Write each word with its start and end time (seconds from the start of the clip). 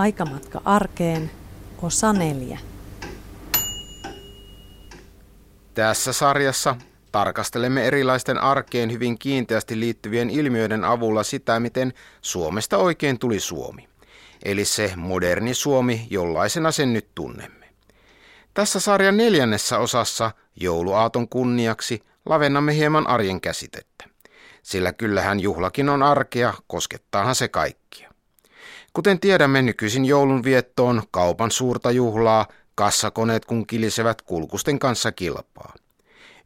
Aikamatka 0.00 0.62
arkeen, 0.64 1.30
osa 1.82 2.12
neljä. 2.12 2.58
Tässä 5.74 6.12
sarjassa 6.12 6.76
tarkastelemme 7.12 7.86
erilaisten 7.86 8.38
arkeen 8.38 8.92
hyvin 8.92 9.18
kiinteästi 9.18 9.80
liittyvien 9.80 10.30
ilmiöiden 10.30 10.84
avulla 10.84 11.22
sitä, 11.22 11.60
miten 11.60 11.92
Suomesta 12.20 12.76
oikein 12.76 13.18
tuli 13.18 13.40
Suomi. 13.40 13.88
Eli 14.44 14.64
se 14.64 14.92
moderni 14.96 15.54
Suomi, 15.54 16.06
jollaisena 16.10 16.72
sen 16.72 16.92
nyt 16.92 17.08
tunnemme. 17.14 17.66
Tässä 18.54 18.80
sarjan 18.80 19.16
neljännessä 19.16 19.78
osassa 19.78 20.30
jouluaaton 20.56 21.28
kunniaksi 21.28 22.02
lavennamme 22.26 22.74
hieman 22.74 23.06
arjen 23.06 23.40
käsitettä. 23.40 24.04
Sillä 24.62 24.92
kyllähän 24.92 25.40
juhlakin 25.40 25.88
on 25.88 26.02
arkea, 26.02 26.54
koskettaahan 26.66 27.34
se 27.34 27.48
kaikkia. 27.48 28.09
Kuten 28.92 29.20
tiedämme, 29.20 29.62
nykyisin 29.62 30.04
joulun 30.04 30.44
viettoon 30.44 31.02
kaupan 31.10 31.50
suurta 31.50 31.90
juhlaa, 31.90 32.46
kassakoneet 32.74 33.44
kun 33.44 33.66
kilisevät 33.66 34.22
kulkusten 34.22 34.78
kanssa 34.78 35.12
kilpaa. 35.12 35.74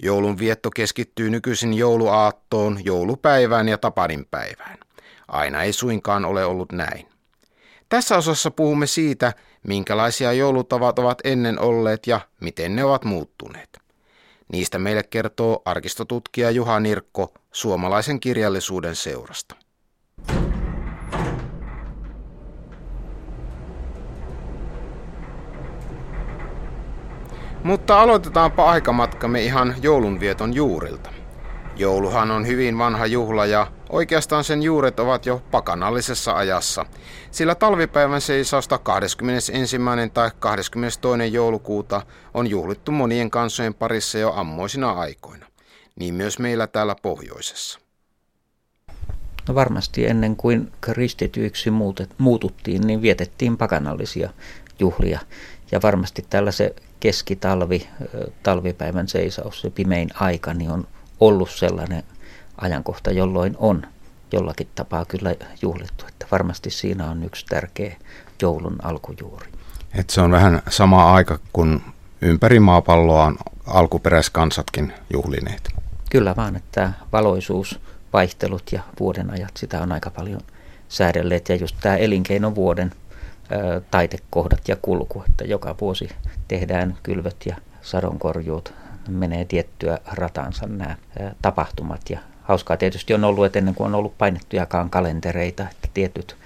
Joulun 0.03 0.39
vietto 0.39 0.71
keskittyy 0.71 1.31
nykyisin 1.31 1.75
jouluaattoon, 1.75 2.81
joulupäivään 2.85 3.69
ja 3.69 3.79
tapaninpäivään. 3.79 4.79
Aina 5.29 5.63
ei 5.63 5.73
suinkaan 5.73 6.25
ole 6.25 6.45
ollut 6.45 6.73
näin. 6.73 7.07
Tässä 7.89 8.17
osassa 8.17 8.51
puhumme 8.51 8.87
siitä, 8.87 9.33
minkälaisia 9.67 10.33
joulutavat 10.33 10.99
ovat 10.99 11.19
ennen 11.25 11.61
olleet 11.61 12.07
ja 12.07 12.21
miten 12.41 12.77
ne 12.77 12.85
ovat 12.85 13.05
muuttuneet. 13.05 13.79
Niistä 14.53 14.79
meille 14.79 15.03
kertoo 15.03 15.63
arkistotutkija 15.65 16.51
Juha 16.51 16.81
Nirkko 16.81 17.35
suomalaisen 17.53 18.21
kirjallisuuden 18.21 18.97
seurasta. 18.97 19.55
Mutta 27.65 28.01
aloitetaanpa 28.01 28.71
aikamatkamme 28.71 29.43
ihan 29.43 29.75
joulunvieton 29.83 30.55
juurilta. 30.55 31.11
Jouluhan 31.77 32.31
on 32.31 32.47
hyvin 32.47 32.79
vanha 32.79 33.07
juhla 33.07 33.47
ja 33.47 33.67
oikeastaan 33.89 34.45
sen 34.45 34.63
juuret 34.63 35.01
ovat 35.01 35.27
jo 35.27 35.43
pakanallisessa 35.51 36.37
ajassa, 36.37 36.87
sillä 37.31 37.55
talvipäivän 37.55 38.21
seisausta 38.21 38.79
21. 38.79 39.77
tai 40.15 40.31
22. 40.39 41.33
joulukuuta 41.33 42.03
on 42.35 42.47
juhlittu 42.47 42.93
monien 42.93 43.31
kansojen 43.31 43.75
parissa 43.75 44.19
jo 44.19 44.33
ammoisina 44.33 44.91
aikoina, 44.91 45.47
niin 45.97 46.15
myös 46.15 46.39
meillä 46.39 46.67
täällä 46.67 46.97
pohjoisessa. 47.03 47.79
No 49.49 49.55
varmasti 49.55 50.07
ennen 50.07 50.37
kuin 50.37 50.73
kristityiksi 50.81 51.71
muututtiin, 52.19 52.87
niin 52.87 53.03
vietettiin 53.03 53.57
pakanallisia 53.57 54.31
juhlia. 54.79 55.21
Ja 55.73 55.81
varmasti 55.83 56.25
tällä 56.31 56.53
se 56.53 56.75
keskitalvi, 57.05 57.89
talvipäivän 58.43 59.09
seisaus, 59.09 59.61
se 59.61 59.71
pimein 59.71 60.09
aika, 60.21 60.55
niin 60.55 60.71
on 60.71 60.87
ollut 61.21 61.51
sellainen 61.51 62.03
ajankohta, 62.57 63.11
jolloin 63.11 63.57
on 63.59 63.87
jollakin 64.33 64.69
tapaa 64.75 65.05
kyllä 65.05 65.35
juhlittu. 65.63 66.05
Että 66.09 66.27
varmasti 66.31 66.71
siinä 66.71 67.11
on 67.11 67.25
yksi 67.25 67.47
tärkeä 67.47 67.97
joulun 68.43 68.77
alkujuuri. 68.83 69.49
Et 69.95 70.11
se 70.11 70.21
on 70.21 70.31
vähän 70.31 70.63
sama 70.69 71.15
aika 71.15 71.39
kuin 71.53 71.83
ympäri 72.21 72.61
maapalloa 72.61 73.25
on 73.25 73.37
alkuperäiskansatkin 73.67 74.93
juhlineet. 75.13 75.69
Kyllä 76.11 76.37
vaan, 76.37 76.57
että 76.57 76.93
valoisuus, 77.13 77.81
vaihtelut 78.13 78.73
ja 78.73 78.83
vuoden 79.01 79.31
ajat, 79.31 79.57
sitä 79.57 79.81
on 79.83 79.93
aika 79.93 80.11
paljon 80.11 80.41
säädelleet. 80.89 81.49
Ja 81.49 81.57
just 81.57 81.77
tämä 81.81 81.97
elinkeinovuoden 81.97 82.93
taitekohdat 83.91 84.69
ja 84.69 84.77
kulku, 84.83 85.25
että 85.29 85.45
joka 85.45 85.75
vuosi 85.81 86.09
tehdään 86.49 86.99
kylvöt 87.03 87.37
ja 87.47 87.57
sadonkorjuut, 87.83 88.73
menee 89.09 89.45
tiettyä 89.45 89.99
ratansa 90.13 90.67
nämä 90.67 90.97
tapahtumat. 91.43 92.01
Ja 92.11 92.19
hauskaa 92.43 92.77
tietysti 92.77 93.15
on 93.15 93.25
ollut, 93.25 93.45
että 93.45 93.59
ennen 93.59 93.75
kuin 93.75 93.87
on 93.87 93.95
ollut 93.95 94.19
painettujakaan 94.19 94.91
kalentereita, 94.91 95.63
että 95.71 95.89
tietyt 95.95 96.37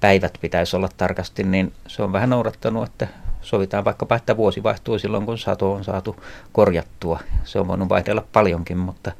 päivät 0.00 0.38
pitäisi 0.40 0.76
olla 0.76 0.88
tarkasti, 0.96 1.44
niin 1.44 1.72
se 1.86 2.02
on 2.02 2.12
vähän 2.12 2.30
noudattanut, 2.30 2.84
että 2.84 3.08
sovitaan 3.42 3.84
vaikkapa, 3.84 4.16
että 4.16 4.36
vuosi 4.36 4.62
vaihtuu 4.62 4.98
silloin, 4.98 5.26
kun 5.26 5.38
sato 5.38 5.72
on 5.72 5.84
saatu 5.84 6.16
korjattua. 6.52 7.20
Se 7.44 7.58
on 7.58 7.68
voinut 7.68 7.88
vaihdella 7.88 8.24
paljonkin, 8.32 8.78
mutta 8.78 9.12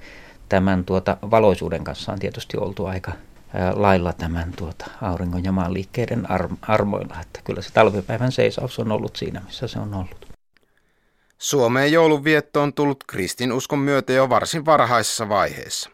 tämän 0.49 0.85
tuota 0.85 1.17
valoisuuden 1.31 1.85
kanssa 1.85 2.13
on 2.13 2.19
tietysti 2.19 2.57
oltu 2.57 2.87
aika 2.87 3.13
lailla 3.75 4.13
tämän 4.13 4.53
tuota 4.57 4.87
auringon 5.03 5.45
ja 5.45 5.53
maan 5.53 5.75
liikkeiden 5.75 6.27
armoilla, 6.63 7.21
että 7.21 7.41
kyllä 7.45 7.63
se 7.63 7.73
talvipäivän 7.73 8.33
seisaus 8.33 8.79
on 8.79 8.93
ollut 8.93 9.17
siinä, 9.17 9.41
missä 9.47 9.67
se 9.67 9.79
on 9.79 9.95
ollut. 9.95 10.27
Suomeen 11.39 11.93
joulunvietto 11.93 12.63
on 12.63 12.73
tullut 12.73 13.05
kristinuskon 13.07 13.79
myötä 13.79 14.13
jo 14.13 14.29
varsin 14.29 14.67
varhaisessa 14.67 15.29
vaiheessa. 15.29 15.91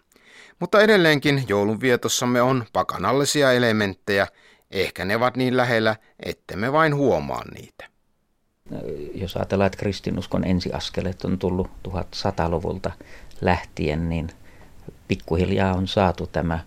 Mutta 0.59 0.81
edelleenkin 0.81 1.44
joulunvietossamme 1.48 2.43
on 2.43 2.65
pakanallisia 2.72 3.53
elementtejä, 3.53 4.27
ehkä 4.71 5.04
ne 5.04 5.16
ovat 5.16 5.37
niin 5.37 5.56
lähellä, 5.56 5.97
ettemme 6.21 6.72
vain 6.72 6.94
huomaa 6.94 7.44
niitä. 7.54 7.84
Jos 9.15 9.37
ajatellaan, 9.37 9.66
että 9.66 9.78
kristinuskon 9.78 10.44
ensiaskeleet 10.44 11.25
on 11.25 11.38
tullut 11.38 11.71
1100-luvulta 11.88 12.91
lähtien, 13.41 14.09
niin 14.09 14.28
pikkuhiljaa 15.09 15.75
on 15.75 15.88
saatu 15.88 16.27
tämä 16.27 16.59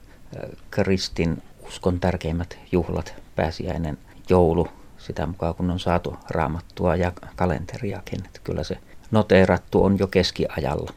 kristin 0.72 1.44
uskon 1.68 2.00
tärkeimmät 2.00 2.58
juhlat, 2.72 3.14
pääsiäinen, 3.36 3.98
joulu, 4.30 4.68
sitä 4.98 5.26
mukaan 5.26 5.56
kun 5.56 5.72
on 5.72 5.80
saatu 5.80 6.18
raamattua 6.30 6.96
ja 6.96 7.12
kalenteriakin. 7.36 8.26
Että 8.26 8.40
kyllä 8.44 8.64
se 8.64 8.78
noteerattu 9.12 9.84
on 9.84 10.00
jo 10.00 10.08
keskiajalla. 10.08 10.94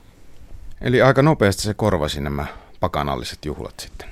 Eli 0.81 1.03
aika 1.03 1.23
nopeasti 1.23 1.63
se 1.63 1.75
korvasi 1.75 2.21
nämä 2.21 2.47
pakanalliset 2.81 3.45
juhlat 3.45 3.81
sitten? 3.81 4.09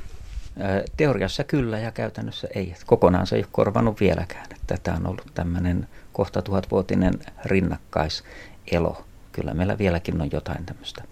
Teoriassa 0.96 1.44
kyllä 1.44 1.78
ja 1.78 1.90
käytännössä 1.90 2.48
ei. 2.54 2.74
Kokonaan 2.86 3.26
se 3.26 3.36
ei 3.36 3.42
ole 3.42 3.48
korvanut 3.52 4.00
vieläkään. 4.00 4.46
Että 4.54 4.76
tämä 4.82 4.96
on 4.96 5.06
ollut 5.06 5.30
tämmöinen 5.34 5.88
kohta 6.12 6.42
tuhatvuotinen 6.42 7.14
rinnakkaiselo. 7.44 9.04
Kyllä 9.32 9.54
meillä 9.54 9.78
vieläkin 9.78 10.20
on 10.20 10.28
jotain 10.32 10.66
tämmöistä 10.66 11.04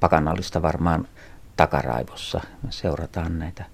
pakanallista 0.00 0.62
varmaan 0.62 1.08
takaraivossa. 1.56 2.40
Me 2.62 2.72
seurataan 2.72 3.38
näitä 3.38 3.64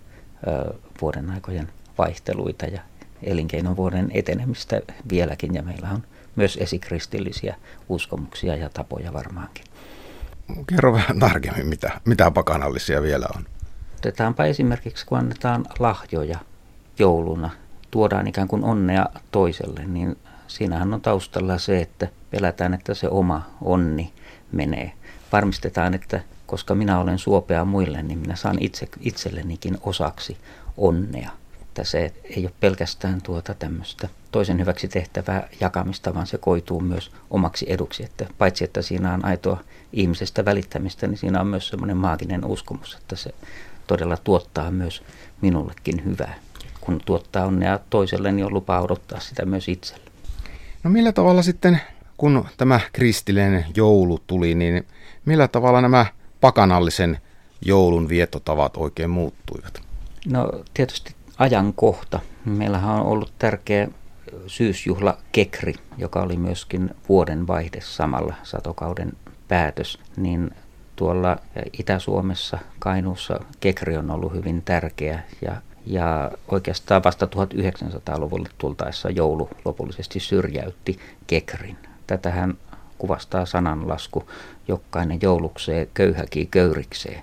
vuoden 1.00 1.31
aikojen 1.31 1.69
vaihteluita 1.99 2.66
ja 2.66 2.81
elinkeinovuoden 3.22 4.11
etenemistä 4.15 4.81
vieläkin 5.11 5.55
ja 5.55 5.62
meillä 5.62 5.91
on 5.91 6.03
myös 6.37 6.59
esikristillisiä 6.61 7.56
uskomuksia 7.88 8.56
ja 8.56 8.69
tapoja 8.69 9.12
varmaankin. 9.12 9.65
Kerro 10.67 10.93
vähän 10.93 11.19
tarkemmin, 11.19 11.67
mitä, 11.67 12.00
mitä 12.05 12.31
pakanallisia 12.31 13.03
vielä 13.03 13.27
on. 13.37 13.47
Otetaanpa 13.97 14.44
esimerkiksi, 14.44 15.06
kun 15.06 15.19
annetaan 15.19 15.65
lahjoja 15.78 16.38
jouluna, 16.99 17.50
tuodaan 17.91 18.27
ikään 18.27 18.49
kuin 18.49 18.65
onnea 18.65 19.06
toiselle, 19.31 19.84
niin 19.87 20.17
siinähän 20.47 20.94
on 20.94 21.00
taustalla 21.00 21.59
se, 21.59 21.81
että 21.81 22.09
pelätään, 22.31 22.75
että 22.75 22.94
se 22.94 23.09
oma 23.09 23.50
onni 23.61 24.12
menee. 24.53 24.93
Varmistetaan, 25.33 25.94
että 25.94 26.21
koska 26.49 26.75
minä 26.75 26.99
olen 26.99 27.19
suopea 27.19 27.65
muille, 27.65 28.03
niin 28.03 28.19
minä 28.19 28.37
saan 28.37 28.57
itse, 28.61 28.89
itsellenikin 29.01 29.79
osaksi 29.83 30.37
onnea 30.77 31.31
että 31.79 31.91
se 31.91 32.13
ei 32.25 32.43
ole 32.45 32.53
pelkästään 32.61 33.23
tuota 33.23 33.55
tämmöistä 33.55 34.09
toisen 34.31 34.61
hyväksi 34.61 34.89
tehtävää 34.89 35.49
jakamista, 35.61 36.15
vaan 36.15 36.27
se 36.27 36.39
koituu 36.39 36.81
myös 36.81 37.11
omaksi 37.31 37.67
eduksi. 37.69 38.05
Että 38.05 38.27
paitsi 38.39 38.65
että 38.65 38.83
siinä 38.83 39.15
on 39.15 39.25
aitoa 39.25 39.61
ihmisestä 39.93 40.45
välittämistä, 40.45 41.07
niin 41.07 41.19
siinä 41.19 41.41
on 41.41 41.47
myös 41.47 41.69
semmoinen 41.69 41.97
maaginen 41.97 42.45
uskomus, 42.45 42.94
että 42.94 43.17
se 43.17 43.35
todella 43.87 44.17
tuottaa 44.17 44.71
myös 44.71 45.03
minullekin 45.41 46.05
hyvää. 46.05 46.35
Kun 46.81 47.01
tuottaa 47.05 47.47
onnea 47.47 47.79
toiselle, 47.91 48.33
niin 48.33 48.47
on 48.47 48.55
lupa 48.55 48.81
odottaa 48.81 49.21
sitä 49.21 49.44
myös 49.44 49.69
itselle. 49.69 50.11
No 50.83 50.91
millä 50.91 51.12
tavalla 51.12 51.43
sitten, 51.43 51.81
kun 52.17 52.44
tämä 52.56 52.81
kristillinen 52.93 53.67
joulu 53.77 54.19
tuli, 54.27 54.55
niin 54.55 54.87
millä 55.25 55.49
tavalla 55.49 55.81
nämä 55.81 56.06
pakanallisen 56.40 57.19
joulun 57.64 58.08
viettotavat 58.08 58.76
oikein 58.76 59.11
muuttuivat? 59.11 59.81
No 60.26 60.52
tietysti 60.75 61.14
ajankohta. 61.38 62.20
Meillähän 62.44 62.94
on 62.94 63.06
ollut 63.06 63.32
tärkeä 63.38 63.88
syysjuhla 64.46 65.19
Kekri, 65.32 65.75
joka 65.99 66.23
oli 66.23 66.37
myöskin 66.37 66.90
vuoden 67.08 67.46
vaihde 67.46 67.81
samalla 67.81 68.35
satokauden 68.43 69.12
päätös, 69.49 69.99
niin 70.17 70.50
tuolla 70.96 71.37
Itä-Suomessa, 71.79 72.58
Kainuussa 72.79 73.41
Kekri 73.61 73.96
on 73.96 74.11
ollut 74.11 74.34
hyvin 74.34 74.62
tärkeä 74.62 75.23
ja, 75.43 75.56
ja 75.87 76.31
oikeastaan 76.49 77.05
vasta 77.05 77.26
1900-luvulle 77.26 78.49
tultaessa 78.58 79.11
joulu 79.11 79.50
lopullisesti 79.64 80.20
syrjäytti 80.20 80.99
Kekrin. 81.26 81.76
Tätähän 82.06 82.55
kuvastaa 82.99 83.47
sananlasku, 83.47 84.31
jokainen 84.69 85.19
joulukseen, 85.23 85.89
köyhäki 85.95 86.49
köyrikseen. 86.50 87.23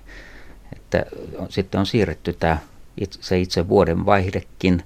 Että 0.76 1.04
sitten 1.48 1.80
on 1.80 1.86
siirretty 1.86 2.32
tämä 2.32 2.58
itse, 3.00 3.18
se 3.22 3.38
itse 3.40 3.68
vuoden 3.68 4.06
vaihdekin 4.06 4.82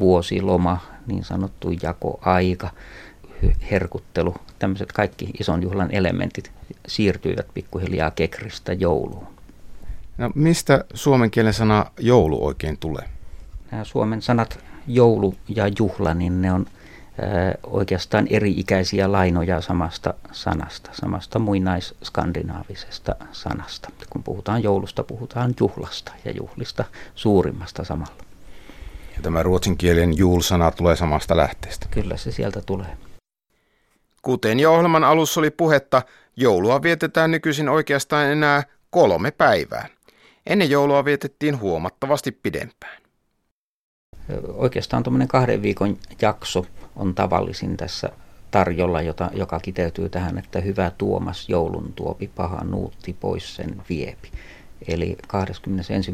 vuosiloma, 0.00 0.78
niin 1.06 1.24
sanottu 1.24 1.70
jakoaika, 1.82 2.70
herkuttelu, 3.70 4.34
tämmöiset 4.58 4.92
kaikki 4.92 5.30
ison 5.40 5.62
juhlan 5.62 5.90
elementit 5.90 6.52
siirtyivät 6.88 7.46
pikkuhiljaa 7.54 8.10
kekristä 8.10 8.72
jouluun. 8.72 9.26
No, 10.18 10.30
mistä 10.34 10.84
suomen 10.94 11.30
kielen 11.30 11.54
sana 11.54 11.86
joulu 12.00 12.46
oikein 12.46 12.78
tulee? 12.78 13.08
Nämä 13.70 13.84
suomen 13.84 14.22
sanat 14.22 14.58
joulu 14.86 15.34
ja 15.48 15.64
juhla, 15.78 16.14
niin 16.14 16.42
ne 16.42 16.52
on 16.52 16.66
oikeastaan 17.62 18.26
eri-ikäisiä 18.30 19.12
lainoja 19.12 19.60
samasta 19.60 20.14
sanasta, 20.32 20.90
samasta 20.92 21.38
muinais-skandinaavisesta 21.38 23.14
sanasta. 23.32 23.88
Kun 24.10 24.22
puhutaan 24.22 24.62
joulusta, 24.62 25.04
puhutaan 25.04 25.54
juhlasta 25.60 26.12
ja 26.24 26.30
juhlista 26.30 26.84
suurimmasta 27.14 27.84
samalla. 27.84 28.24
Ja 29.16 29.22
tämä 29.22 29.42
ruotsinkielinen 29.42 30.16
juul-sana 30.18 30.70
tulee 30.70 30.96
samasta 30.96 31.36
lähteestä. 31.36 31.86
Kyllä 31.90 32.16
se 32.16 32.32
sieltä 32.32 32.62
tulee. 32.66 32.96
Kuten 34.22 34.60
jo 34.60 34.72
ohjelman 34.72 35.04
alussa 35.04 35.40
oli 35.40 35.50
puhetta, 35.50 36.02
joulua 36.36 36.82
vietetään 36.82 37.30
nykyisin 37.30 37.68
oikeastaan 37.68 38.26
enää 38.26 38.62
kolme 38.90 39.30
päivää. 39.30 39.86
Ennen 40.46 40.70
joulua 40.70 41.04
vietettiin 41.04 41.60
huomattavasti 41.60 42.32
pidempään. 42.32 43.02
Oikeastaan 44.48 45.02
tuommoinen 45.02 45.28
kahden 45.28 45.62
viikon 45.62 45.98
jakso 46.22 46.66
on 46.96 47.14
tavallisin 47.14 47.76
tässä 47.76 48.08
tarjolla, 48.50 49.02
jota, 49.02 49.30
joka 49.34 49.60
kiteytyy 49.60 50.08
tähän, 50.08 50.38
että 50.38 50.60
hyvä 50.60 50.92
Tuomas 50.98 51.48
joulun 51.48 51.92
tuopi, 51.96 52.30
paha 52.36 52.64
nuutti 52.64 53.16
pois 53.20 53.56
sen 53.56 53.82
viepi. 53.88 54.30
Eli 54.88 55.16
21. 55.28 56.12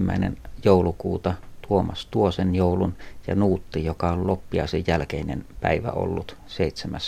joulukuuta 0.65 1.35
Tuomas 1.69 2.07
tuo 2.11 2.31
sen 2.31 2.55
joulun 2.55 2.95
ja 3.27 3.35
nuutti, 3.35 3.85
joka 3.85 4.11
on 4.11 4.27
loppiaisen 4.27 4.85
jälkeinen 4.87 5.47
päivä 5.61 5.91
ollut 5.91 6.37
7. 6.47 7.01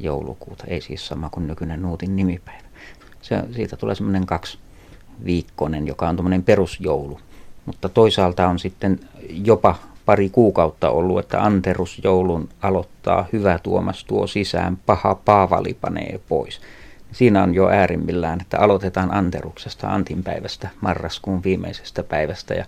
joulukuuta. 0.00 0.64
Ei 0.66 0.80
siis 0.80 1.06
sama 1.06 1.30
kuin 1.30 1.46
nykyinen 1.46 1.82
nuutin 1.82 2.16
nimipäivä. 2.16 2.68
Se, 3.22 3.42
siitä 3.54 3.76
tulee 3.76 3.94
semmoinen 3.94 4.26
kaksi 4.26 4.58
viikkonen, 5.24 5.86
joka 5.86 6.08
on 6.08 6.16
tuommoinen 6.16 6.42
perusjoulu. 6.42 7.20
Mutta 7.66 7.88
toisaalta 7.88 8.48
on 8.48 8.58
sitten 8.58 9.00
jopa 9.30 9.74
pari 10.06 10.30
kuukautta 10.30 10.90
ollut, 10.90 11.18
että 11.18 11.42
Anterus 11.42 12.00
joulun 12.04 12.48
aloittaa, 12.62 13.26
hyvä 13.32 13.58
Tuomas 13.62 14.04
tuo 14.04 14.26
sisään, 14.26 14.78
paha 14.86 15.14
Paavali 15.14 15.74
panee 15.80 16.20
pois. 16.28 16.60
Siinä 17.12 17.42
on 17.42 17.54
jo 17.54 17.68
äärimmillään, 17.68 18.40
että 18.40 18.58
aloitetaan 18.58 19.14
Anteruksesta, 19.14 19.88
Antinpäivästä, 19.88 20.68
marraskuun 20.80 21.44
viimeisestä 21.44 22.02
päivästä 22.02 22.54
ja 22.54 22.64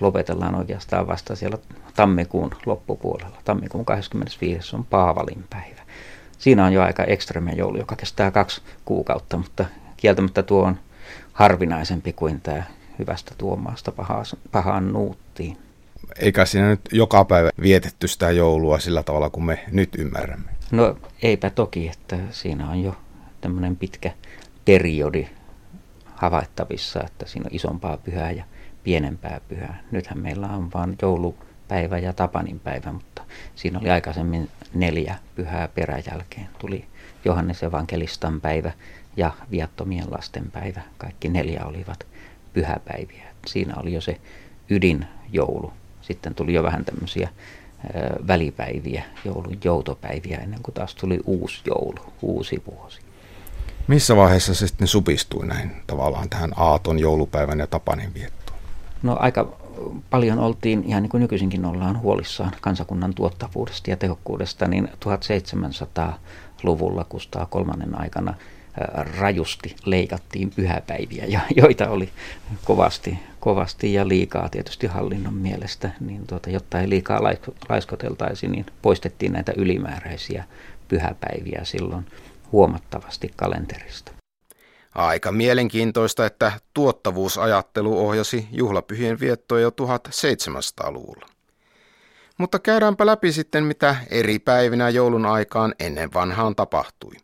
lopetellaan 0.00 0.54
oikeastaan 0.54 1.06
vasta 1.06 1.36
siellä 1.36 1.58
tammikuun 1.96 2.50
loppupuolella. 2.66 3.36
Tammikuun 3.44 3.84
25. 3.84 4.76
on 4.76 4.84
Paavalin 4.84 5.44
päivä. 5.50 5.82
Siinä 6.38 6.64
on 6.64 6.72
jo 6.72 6.82
aika 6.82 7.04
ekstreme 7.04 7.52
joulu, 7.52 7.78
joka 7.78 7.96
kestää 7.96 8.30
kaksi 8.30 8.62
kuukautta, 8.84 9.36
mutta 9.36 9.64
kieltämättä 9.96 10.42
tuo 10.42 10.62
on 10.62 10.78
harvinaisempi 11.32 12.12
kuin 12.12 12.40
tämä 12.40 12.62
hyvästä 12.98 13.34
tuomaasta 13.38 13.92
pahaan 14.52 14.92
nuuttiin 14.92 15.67
eikä 16.16 16.44
siinä 16.44 16.68
nyt 16.68 16.80
joka 16.92 17.24
päivä 17.24 17.50
vietetty 17.62 18.08
sitä 18.08 18.30
joulua 18.30 18.78
sillä 18.78 19.02
tavalla 19.02 19.30
kuin 19.30 19.44
me 19.44 19.64
nyt 19.72 19.94
ymmärrämme. 19.98 20.50
No 20.70 20.96
eipä 21.22 21.50
toki, 21.50 21.88
että 21.88 22.18
siinä 22.30 22.70
on 22.70 22.82
jo 22.82 22.96
tämmöinen 23.40 23.76
pitkä 23.76 24.12
periodi 24.64 25.28
havaittavissa, 26.14 27.00
että 27.06 27.26
siinä 27.28 27.46
on 27.50 27.54
isompaa 27.54 27.96
pyhää 27.96 28.30
ja 28.30 28.44
pienempää 28.84 29.40
pyhää. 29.48 29.82
Nythän 29.90 30.18
meillä 30.18 30.46
on 30.48 30.68
vain 30.74 30.96
joulupäivä 31.02 31.98
ja 31.98 32.12
Tapanin 32.12 32.60
päivä, 32.60 32.92
mutta 32.92 33.22
siinä 33.54 33.78
oli 33.78 33.90
aikaisemmin 33.90 34.48
neljä 34.74 35.14
pyhää 35.34 35.68
peräjälkeen. 35.68 36.48
Tuli 36.58 36.84
Johannes 37.24 37.62
evankelistan 37.62 38.40
päivä 38.40 38.72
ja 39.16 39.30
viattomien 39.50 40.06
lasten 40.10 40.50
päivä. 40.50 40.80
Kaikki 40.98 41.28
neljä 41.28 41.64
olivat 41.64 42.06
pyhäpäiviä. 42.52 43.24
Siinä 43.46 43.74
oli 43.76 43.92
jo 43.92 44.00
se 44.00 44.20
ydinjoulu. 44.70 45.72
Sitten 46.08 46.34
tuli 46.34 46.54
jo 46.54 46.62
vähän 46.62 46.84
tämmöisiä 46.84 47.28
välipäiviä, 48.26 49.02
joulun 49.24 49.58
joutopäiviä 49.64 50.38
ennen 50.38 50.62
kuin 50.62 50.74
taas 50.74 50.94
tuli 50.94 51.20
uusi 51.24 51.60
joulu, 51.66 52.12
uusi 52.22 52.62
vuosi. 52.66 53.00
Missä 53.88 54.16
vaiheessa 54.16 54.54
se 54.54 54.66
sitten 54.66 54.88
supistui 54.88 55.46
näin 55.46 55.70
tavallaan 55.86 56.28
tähän 56.28 56.52
Aaton 56.56 56.98
joulupäivän 56.98 57.58
ja 57.58 57.66
Tapanin 57.66 58.14
viettoon? 58.14 58.58
No 59.02 59.16
aika 59.20 59.48
paljon 60.10 60.38
oltiin, 60.38 60.84
ihan 60.86 61.02
niin 61.02 61.10
kuin 61.10 61.20
nykyisinkin 61.20 61.64
ollaan 61.64 62.00
huolissaan 62.00 62.52
kansakunnan 62.60 63.14
tuottavuudesta 63.14 63.90
ja 63.90 63.96
tehokkuudesta, 63.96 64.68
niin 64.68 64.88
1700-luvulla 64.88 67.04
Kustaa 67.04 67.46
kolmannen 67.46 68.00
aikana 68.00 68.34
rajusti 69.18 69.76
leikattiin 69.84 70.50
pyhäpäiviä, 70.50 71.24
joita 71.56 71.88
oli 71.88 72.08
kovasti, 72.64 73.18
kovasti 73.40 73.94
ja 73.94 74.08
liikaa 74.08 74.48
tietysti 74.48 74.86
hallinnon 74.86 75.34
mielestä, 75.34 75.90
niin 76.00 76.26
tuota, 76.26 76.50
jotta 76.50 76.80
ei 76.80 76.88
liikaa 76.88 77.22
laiskoteltaisi, 77.68 78.48
niin 78.48 78.66
poistettiin 78.82 79.32
näitä 79.32 79.52
ylimääräisiä 79.56 80.44
pyhäpäiviä 80.88 81.60
silloin 81.64 82.06
huomattavasti 82.52 83.32
kalenterista. 83.36 84.12
Aika 84.94 85.32
mielenkiintoista, 85.32 86.26
että 86.26 86.52
tuottavuusajattelu 86.74 88.06
ohjasi 88.06 88.48
juhlapyhien 88.52 89.20
viettoa 89.20 89.60
jo 89.60 89.70
1700-luvulla. 89.70 91.28
Mutta 92.38 92.58
käydäänpä 92.58 93.06
läpi 93.06 93.32
sitten, 93.32 93.64
mitä 93.64 93.96
eri 94.10 94.38
päivinä 94.38 94.88
joulun 94.88 95.26
aikaan 95.26 95.74
ennen 95.78 96.14
vanhaan 96.14 96.56
tapahtui. 96.56 97.14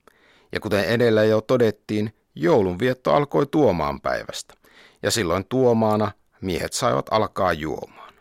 Ja 0.53 0.61
kuten 0.61 0.85
edellä 0.85 1.25
jo 1.25 1.41
todettiin, 1.41 2.15
joulunvietto 2.35 3.15
alkoi 3.15 3.47
tuomaan 3.47 4.01
päivästä. 4.01 4.55
Ja 5.03 5.11
silloin 5.11 5.45
tuomaana 5.49 6.13
miehet 6.41 6.73
saivat 6.73 7.07
alkaa 7.11 7.53
juomaan. 7.53 8.15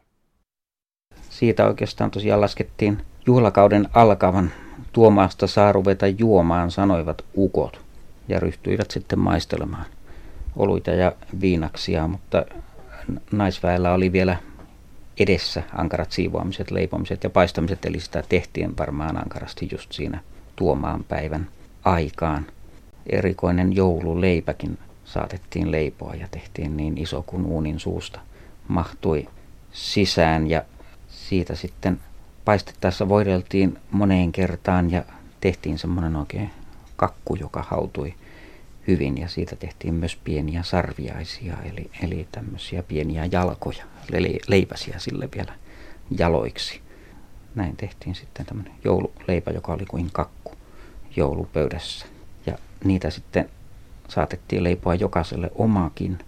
Siitä 1.30 1.66
oikeastaan 1.68 2.12
tosiaan 2.12 2.42
laskettiin 2.42 3.06
juhlakauden 3.26 3.90
alkavan 3.94 4.52
tuomaasta 4.92 5.48
saa 5.48 5.72
ruveta 5.72 6.08
juomaan, 6.08 6.72
sanoivat 6.72 7.22
ukot. 7.38 7.82
Ja 8.28 8.40
ryhtyivät 8.40 8.92
sitten 8.92 9.20
maistelemaan 9.20 9.86
oluita 10.56 10.92
ja 10.92 11.12
viinaksia, 11.42 12.08
mutta 12.08 12.46
naisväellä 13.32 13.94
oli 13.94 14.12
vielä 14.12 14.38
edessä 15.20 15.64
ankarat 15.76 16.12
siivoamiset, 16.12 16.72
leipomiset 16.72 17.24
ja 17.24 17.30
paistamiset, 17.30 17.86
eli 17.86 18.00
sitä 18.00 18.24
tehtiin 18.30 18.78
varmaan 18.78 19.18
ankarasti 19.18 19.70
just 19.72 19.92
siinä 19.92 20.22
tuomaan 20.56 21.04
päivän 21.04 21.48
aikaan. 21.84 22.46
Erikoinen 23.10 23.76
joululeipäkin 23.76 24.78
saatettiin 25.14 25.72
leipoa 25.72 26.16
ja 26.16 26.28
tehtiin 26.32 26.78
niin 26.78 26.98
iso 26.98 27.24
kuin 27.28 27.46
uunin 27.46 27.80
suusta 27.80 28.20
mahtui 28.68 29.28
sisään 29.72 30.50
ja 30.50 30.64
siitä 31.08 31.56
sitten 31.56 32.00
paistettaessa 32.46 33.10
voideltiin 33.10 33.78
moneen 33.92 34.32
kertaan 34.32 34.92
ja 34.92 35.04
tehtiin 35.42 35.78
semmoinen 35.78 36.16
oikein 36.16 36.50
kakku, 36.96 37.36
joka 37.36 37.64
hautui 37.68 38.14
hyvin 38.88 39.18
ja 39.18 39.28
siitä 39.28 39.56
tehtiin 39.56 39.94
myös 39.94 40.16
pieniä 40.16 40.64
sarviaisia 40.64 41.58
eli, 41.64 41.90
eli 42.04 42.28
tämmöisiä 42.32 42.84
pieniä 42.84 43.26
jalkoja, 43.32 43.86
eli 44.12 44.40
leipäsiä 44.48 45.00
sille 45.00 45.30
vielä 45.36 45.54
jaloiksi. 46.18 46.82
Näin 47.56 47.78
tehtiin 47.78 48.16
sitten 48.16 48.46
tämmöinen 48.46 48.74
joululeipä, 48.84 49.52
joka 49.52 49.74
oli 49.74 49.86
kuin 49.86 50.10
kakku 50.14 50.54
joulupöydässä. 51.16 52.06
Ja 52.46 52.58
niitä 52.84 53.10
sitten 53.10 53.50
saatettiin 54.14 54.64
leipoa 54.64 54.96
jokaiselle 54.96 55.52
omakin 55.56 56.20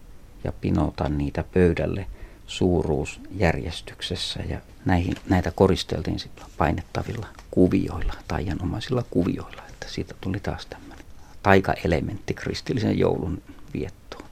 ja 0.44 0.51
pinota 0.51 1.10
niitä 1.10 1.44
pöydälle 1.54 2.06
suuruusjärjestyksessä. 2.48 4.39
Ja 4.50 4.60
näihin, 4.86 5.15
näitä 5.30 5.51
koristeltiin 5.51 6.20
sitten 6.20 6.46
painettavilla 6.58 7.27
kuvioilla, 7.51 8.13
taianomaisilla 8.27 9.04
kuvioilla. 9.10 9.62
Että 9.70 9.88
siitä 9.89 10.15
tuli 10.22 10.39
taas 10.39 10.65
tämmöinen 10.65 11.06
taikaelementti 11.44 12.34
kristillisen 12.34 13.00
joulun 13.00 13.42
viettoon. 13.74 14.25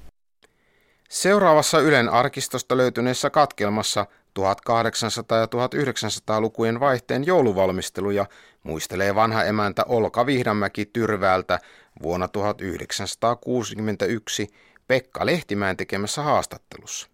Seuraavassa 1.09 1.79
Ylen 1.79 2.09
arkistosta 2.09 2.77
löytyneessä 2.77 3.29
katkelmassa 3.29 4.05
1800- 4.39 5.35
ja 5.35 5.45
1900-lukujen 5.45 6.79
vaihteen 6.79 7.25
jouluvalmisteluja 7.25 8.25
muistelee 8.63 9.15
vanha 9.15 9.43
emäntä 9.43 9.85
Olka 9.87 10.25
Vihdanmäki 10.25 10.85
Tyrväältä 10.85 11.59
vuonna 12.03 12.27
1961 12.27 14.47
Pekka 14.87 15.25
Lehtimäen 15.25 15.77
tekemässä 15.77 16.21
haastattelussa. 16.21 17.07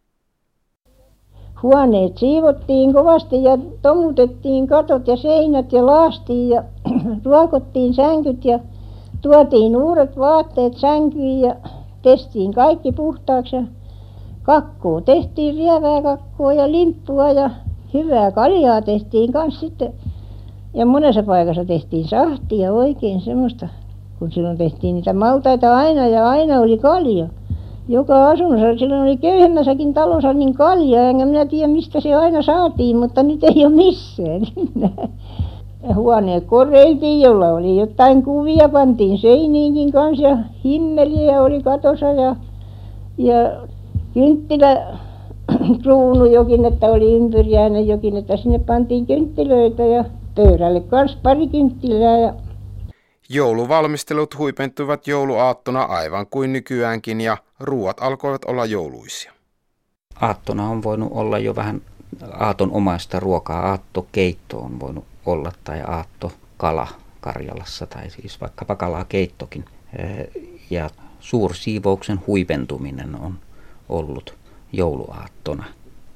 Huoneet 1.64 2.18
siivottiin 2.18 2.94
kovasti 2.94 3.44
ja 3.44 3.58
tomutettiin 3.82 4.68
katot 4.68 5.08
ja 5.08 5.18
seinät 5.18 5.74
ja 5.74 5.86
laastiin 5.86 6.50
ja 6.50 6.64
ruokottiin 7.26 7.94
sänkyt 7.94 8.46
ja 8.46 8.60
tuotiin 9.22 9.78
uudet 9.78 10.18
vaatteet 10.18 10.78
sänkyyn 10.78 11.40
ja 11.40 11.56
pestiin 12.04 12.54
kaikki 12.54 12.92
puhtaaksi 12.92 13.56
ja 13.56 13.64
kakkua 14.50 15.02
tehtiin 15.02 15.56
rievää 15.56 16.02
kakkua 16.02 16.54
ja 16.54 16.72
limppua 16.72 17.32
ja 17.32 17.50
hyvää 17.94 18.32
kaljaa 18.32 18.82
tehtiin 18.82 19.32
kanssa 19.32 19.60
sitten. 19.60 19.94
Ja 20.74 20.86
monessa 20.86 21.24
paikassa 21.24 21.66
tehtiin 21.66 22.08
sahtia 22.08 22.74
oikein 22.74 23.22
semmoista 23.22 23.68
kun 24.20 24.32
silloin 24.32 24.58
tehtiin 24.58 24.96
niitä 24.96 25.14
maltaita 25.14 25.78
aina 25.78 26.08
ja 26.08 26.30
aina 26.30 26.60
oli 26.60 26.78
kalja. 26.78 27.28
Joka 27.88 28.30
asunnossa 28.30 28.80
silloin 28.80 29.02
oli 29.02 29.18
köyhemmässäkin 29.18 29.94
talossa 29.94 30.34
niin 30.34 30.54
kaljaa 30.54 31.10
enkä 31.10 31.26
minä 31.26 31.46
tiedä 31.46 31.68
mistä 31.68 32.02
se 32.02 32.16
aina 32.16 32.42
saatiin 32.42 32.98
mutta 32.98 33.24
nyt 33.24 33.44
ei 33.44 33.66
ole 33.66 33.76
missään. 33.76 34.42
Enää 34.76 35.08
ja 35.90 35.96
huoneet 35.96 36.46
koreiltiin 36.46 37.22
jolla 37.22 37.48
oli 37.48 37.78
jotakin 37.78 38.24
kuvia 38.24 38.70
pantiin 38.70 39.18
seiniinkin 39.18 39.92
kanssa 39.92 40.28
ja 40.28 40.38
himmeliä 40.64 41.42
oli 41.42 41.64
katossa 41.64 42.06
ja 42.06 42.36
ja- 43.18 43.36
kynttiläkruunu 44.20 46.26
jokin 46.38 46.66
että 46.66 46.88
oli 46.88 47.16
ympyriäinen 47.16 47.88
jokin 47.88 48.18
että 48.18 48.38
sinne 48.38 48.60
pantiin 48.60 49.08
kynttilöitä 49.08 49.84
ja 49.84 50.06
pöydälle 50.36 50.82
kanssa 50.82 51.18
pari 51.24 51.48
kynttilää 51.48 52.18
ja 52.18 52.34
Jouluvalmistelut 53.32 54.38
huipentuivat 54.38 55.08
jouluaattona 55.08 55.84
aivan 55.84 56.28
kuin 56.28 56.54
nykyäänkin 56.54 57.22
ja 57.22 57.38
ruuat 57.60 57.98
alkoivat 58.02 58.46
olla 58.46 58.66
jouluisia. 58.66 59.34
Aattona 60.22 60.70
on 60.70 60.84
voinut 60.84 61.12
olla 61.12 61.40
jo 61.40 61.56
vähän 61.56 61.82
aaton 62.34 62.72
omaista 62.72 63.20
ruokaa. 63.20 63.70
Aattokeitto 63.70 64.60
on 64.60 64.80
voinut 64.80 65.06
olla 65.26 65.52
tai 65.64 65.82
aatto 65.88 66.32
kala 66.58 66.88
Karjalassa 67.22 67.88
tai 67.88 68.10
siis 68.10 68.42
vaikkapa 68.42 69.06
keittokin. 69.10 69.66
Ja 70.70 70.90
suursiivouksen 71.20 72.20
huipentuminen 72.28 73.16
on 73.16 73.34
ollut 73.90 74.38
jouluaattona. 74.74 75.64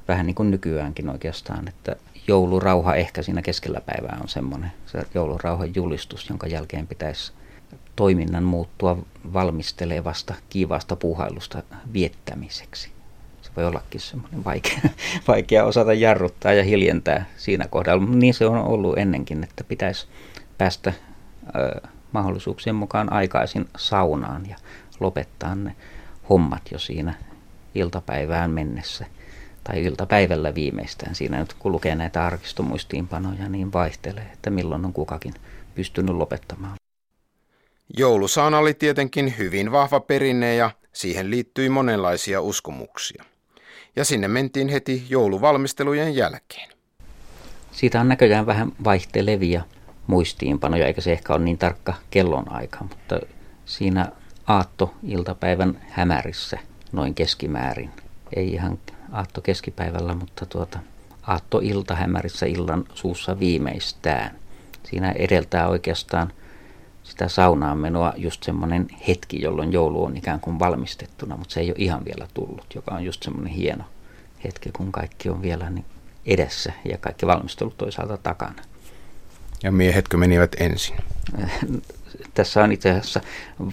Vähän 0.08 0.26
niin 0.26 0.36
kuin 0.36 0.52
nykyäänkin 0.52 1.10
oikeastaan, 1.10 1.68
että 1.68 1.96
joulurauha 2.28 2.96
ehkä 2.96 3.22
siinä 3.22 3.42
keskellä 3.42 3.82
päivää 3.82 4.18
on 4.22 4.30
semmoinen 4.30 4.72
se 4.86 5.04
joulurauhan 5.14 5.76
julistus, 5.76 6.30
jonka 6.30 6.48
jälkeen 6.48 6.88
pitäisi 6.88 7.34
toiminnan 7.96 8.44
muuttua 8.44 8.98
valmistelevasta, 9.34 10.34
kiivaasta 10.50 10.96
puuhailusta 10.96 11.64
viettämiseksi. 11.94 12.92
Se 13.42 13.52
voi 13.56 13.66
ollakin 13.66 14.02
semmoinen 14.02 14.46
vaikea, 14.46 14.80
vaikea 15.28 15.66
osata 15.66 15.94
jarruttaa 15.94 16.54
ja 16.54 16.64
hiljentää 16.64 17.26
siinä 17.38 17.68
kohdalla. 17.68 18.06
Niin 18.06 18.34
se 18.34 18.46
on 18.46 18.58
ollut 18.58 18.98
ennenkin, 18.98 19.44
että 19.44 19.64
pitäisi 19.64 20.08
päästä 20.58 20.94
ö, 21.56 21.88
mahdollisuuksien 22.12 22.76
mukaan 22.76 23.14
aikaisin 23.14 23.70
saunaan 23.78 24.50
ja 24.50 24.56
lopettaa 25.00 25.56
ne 25.56 25.76
hommat 26.30 26.62
jo 26.72 26.80
siinä 26.80 27.14
iltapäivään 27.76 28.52
mennessä– 28.52 29.06
tai 29.64 29.84
iltapäivällä 29.84 30.56
viimeistään. 30.56 31.16
Siinä 31.16 31.40
nyt 31.40 31.54
kun 31.54 31.72
lukee 31.72 31.96
näitä 31.96 32.26
arkistomuistiinpanoja, 32.26 33.50
niin 33.50 33.74
vaihtelee, 33.74 34.30
että 34.34 34.50
milloin 34.50 34.86
on 34.86 34.94
kukakin 34.94 35.34
pystynyt 35.76 36.16
lopettamaan. 36.16 36.76
Joulusaana 37.98 38.58
oli 38.58 38.74
tietenkin 38.74 39.38
hyvin 39.38 39.72
vahva 39.72 40.00
perinne 40.00 40.56
ja 40.56 40.72
siihen 40.94 41.30
liittyi 41.30 41.70
monenlaisia 41.70 42.42
uskomuksia. 42.42 43.24
Ja 43.96 44.06
sinne 44.06 44.28
mentiin 44.28 44.70
heti 44.70 45.06
jouluvalmistelujen 45.10 46.16
jälkeen. 46.16 46.70
Siitä 47.72 48.02
on 48.02 48.08
näköjään 48.08 48.46
vähän 48.46 48.72
vaihtelevia 48.84 49.62
muistiinpanoja, 50.08 50.88
eikä 50.88 51.02
se 51.02 51.12
ehkä 51.12 51.34
ole 51.34 51.44
niin 51.44 51.58
tarkka 51.58 51.94
kellonaika, 52.10 52.78
mutta 52.82 53.20
siinä 53.66 54.12
aatto-iltapäivän 54.48 55.82
hämärissä 55.90 56.60
noin 56.94 57.16
keskimäärin. 57.16 57.90
Ei 58.36 58.54
ihan 58.54 58.80
aatto 59.12 59.42
keskipäivällä, 59.42 60.16
mutta 60.16 60.46
tuota, 60.46 60.80
aatto 61.28 61.60
ilta 61.60 61.96
hämärissä 61.96 62.46
illan 62.46 62.86
suussa 62.94 63.40
viimeistään. 63.40 64.36
Siinä 64.84 65.12
edeltää 65.12 65.68
oikeastaan 65.68 66.34
sitä 67.04 67.28
saunaan 67.28 67.78
menoa 67.78 68.14
just 68.18 68.44
semmoinen 68.44 68.88
hetki, 69.08 69.42
jolloin 69.42 69.74
joulu 69.74 70.04
on 70.04 70.18
ikään 70.18 70.40
kuin 70.40 70.60
valmistettuna, 70.60 71.38
mutta 71.38 71.54
se 71.54 71.60
ei 71.60 71.70
ole 71.70 71.76
ihan 71.78 72.06
vielä 72.06 72.28
tullut, 72.34 72.76
joka 72.76 72.96
on 72.96 73.06
just 73.06 73.24
semmoinen 73.24 73.54
hieno 73.54 73.84
hetki, 74.44 74.72
kun 74.72 74.92
kaikki 74.92 75.30
on 75.30 75.42
vielä 75.42 75.70
niin 75.70 75.86
edessä 76.26 76.74
ja 76.90 76.98
kaikki 76.98 77.28
valmistelut 77.28 77.78
toisaalta 77.78 78.18
takana. 78.18 78.64
Ja 79.64 79.72
miehetkö 79.72 80.18
menivät 80.18 80.56
ensin? 80.60 80.96
Tässä 82.34 82.64
on 82.64 82.72
itse 82.72 82.92
asiassa 82.92 83.22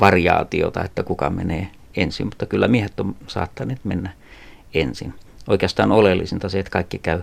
variaatiota, 0.00 0.84
että 0.84 1.02
kuka 1.02 1.30
menee 1.30 1.70
ensin, 1.96 2.26
mutta 2.26 2.46
kyllä 2.46 2.68
miehet 2.68 3.00
on 3.00 3.16
saattaneet 3.26 3.84
mennä 3.84 4.10
ensin 4.74 5.14
oikeastaan 5.50 5.92
oleellisinta 5.92 6.48
se, 6.48 6.58
että 6.58 6.70
kaikki 6.70 6.98
käy 6.98 7.22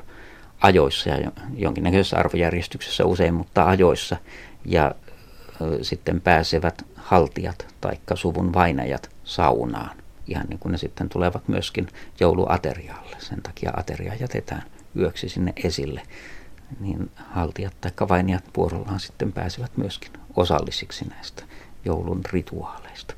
ajoissa 0.62 1.09
ja 1.09 1.31
jonkinnäköisessä 1.55 2.17
arvojärjestyksessä 2.17 3.05
usein, 3.05 3.33
mutta 3.33 3.65
ajoissa. 3.65 4.17
Ja 4.65 4.95
sitten 5.81 6.21
pääsevät 6.21 6.86
haltijat 6.95 7.75
tai 7.81 7.97
suvun 8.13 8.53
vainajat 8.53 9.09
saunaan, 9.24 9.97
ihan 10.27 10.45
niin 10.50 10.59
kuin 10.59 10.71
ne 10.71 10.77
sitten 10.77 11.09
tulevat 11.09 11.47
myöskin 11.47 11.88
jouluaterialle. 12.19 13.15
Sen 13.19 13.41
takia 13.41 13.71
ateria 13.75 14.15
jätetään 14.15 14.63
yöksi 14.97 15.29
sinne 15.29 15.53
esille. 15.63 16.01
Niin 16.79 17.12
haltijat 17.15 17.74
tai 17.81 17.91
vainajat 18.09 18.43
vuorollaan 18.57 19.00
sitten 19.00 19.33
pääsevät 19.33 19.71
myöskin 19.77 20.12
osallisiksi 20.36 21.05
näistä 21.05 21.43
joulun 21.86 22.21
rituaaleista. 22.31 23.13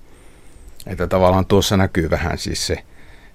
Että 0.89 1.07
tavallaan 1.07 1.45
tuossa 1.45 1.77
näkyy 1.77 2.09
vähän 2.09 2.37
siis 2.37 2.67
se 2.67 2.83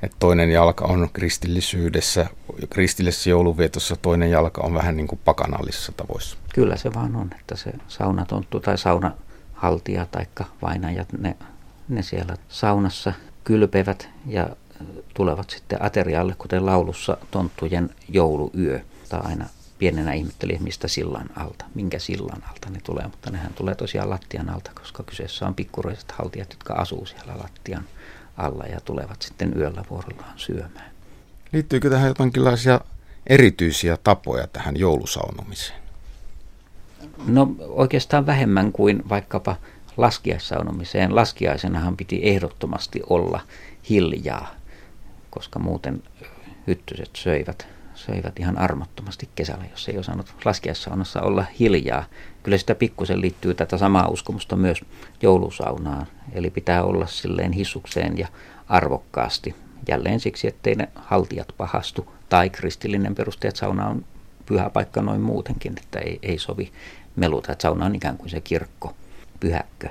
että 0.04 0.16
toinen 0.18 0.50
jalka 0.50 0.84
on 0.84 1.08
kristillisyydessä, 1.12 2.26
kristillisessä 2.70 3.30
jouluvietossa 3.30 3.96
toinen 3.96 4.30
jalka 4.30 4.60
on 4.64 4.74
vähän 4.74 4.96
niin 4.96 5.06
kuin 5.06 5.20
pakanallisissa 5.24 5.92
tavoissa. 5.96 6.36
Kyllä 6.54 6.76
se 6.76 6.94
vaan 6.94 7.16
on, 7.16 7.30
että 7.40 7.56
se 7.56 7.72
saunatonttu 7.88 8.60
tai 8.60 8.78
saunahaltija 8.78 10.06
tai 10.06 10.26
vainajat, 10.62 11.12
ne, 11.18 11.36
ne 11.88 12.02
siellä 12.02 12.36
saunassa 12.48 13.12
kylpevät 13.44 14.08
ja 14.26 14.48
tulevat 15.14 15.50
sitten 15.50 15.82
aterialle, 15.82 16.34
kuten 16.38 16.66
laulussa 16.66 17.16
tonttujen 17.30 17.90
jouluyö. 18.08 18.80
Tai 19.08 19.20
aina 19.24 19.46
pienenä 19.78 20.12
ihmetteli, 20.12 20.58
mistä 20.60 20.88
sillan 20.88 21.30
alta, 21.36 21.64
minkä 21.74 21.98
sillan 21.98 22.42
alta 22.50 22.70
ne 22.70 22.80
tulee, 22.84 23.04
mutta 23.04 23.30
nehän 23.30 23.54
tulee 23.54 23.74
tosiaan 23.74 24.10
lattian 24.10 24.50
alta, 24.50 24.70
koska 24.74 25.02
kyseessä 25.02 25.46
on 25.46 25.54
pikkuroiset 25.54 26.12
haltijat, 26.12 26.50
jotka 26.50 26.74
asuu 26.74 27.06
siellä 27.06 27.38
lattian 27.38 27.84
alla 28.36 28.64
ja 28.64 28.80
tulevat 28.80 29.22
sitten 29.22 29.52
yöllä 29.58 29.84
vuorollaan 29.90 30.38
syömään. 30.38 30.90
Liittyykö 31.52 31.90
tähän 31.90 32.08
jotakinlaisia 32.08 32.80
erityisiä 33.26 33.96
tapoja 34.04 34.46
tähän 34.46 34.76
joulusaunomiseen? 34.76 35.84
No 37.26 37.56
oikeastaan 37.58 38.26
vähemmän 38.26 38.72
kuin 38.72 39.08
vaikkapa 39.08 39.56
laskiaissaunomiseen. 39.96 41.14
Laskiaisenahan 41.14 41.96
piti 41.96 42.20
ehdottomasti 42.22 43.02
olla 43.10 43.40
hiljaa, 43.90 44.54
koska 45.30 45.58
muuten 45.58 46.02
hyttyset 46.66 47.10
söivät, 47.16 47.66
söivät 48.06 48.38
ihan 48.38 48.58
armottomasti 48.58 49.28
kesällä, 49.34 49.64
jos 49.70 49.88
ei 49.88 49.98
osannut 49.98 50.34
laskiaissaunassa 50.44 51.22
olla 51.22 51.44
hiljaa. 51.60 52.04
Kyllä 52.42 52.58
sitä 52.58 52.74
pikkusen 52.74 53.20
liittyy 53.20 53.54
tätä 53.54 53.78
samaa 53.78 54.08
uskomusta 54.08 54.56
myös 54.56 54.84
joulusaunaan, 55.22 56.06
eli 56.32 56.50
pitää 56.50 56.84
olla 56.84 57.06
silleen 57.06 57.52
hissukseen 57.52 58.18
ja 58.18 58.28
arvokkaasti. 58.68 59.54
Jälleen 59.88 60.20
siksi, 60.20 60.48
ettei 60.48 60.74
ne 60.74 60.88
haltijat 60.94 61.48
pahastu, 61.56 62.12
tai 62.28 62.50
kristillinen 62.50 63.14
peruste, 63.14 63.48
että 63.48 63.60
sauna 63.60 63.88
on 63.88 64.04
pyhä 64.46 64.70
paikka 64.70 65.02
noin 65.02 65.20
muutenkin, 65.20 65.74
että 65.82 65.98
ei, 65.98 66.18
ei 66.22 66.38
sovi 66.38 66.72
meluta, 67.16 67.52
että 67.52 67.62
sauna 67.62 67.86
on 67.86 67.94
ikään 67.94 68.18
kuin 68.18 68.30
se 68.30 68.40
kirkko, 68.40 68.94
pyhäkkö. 69.40 69.88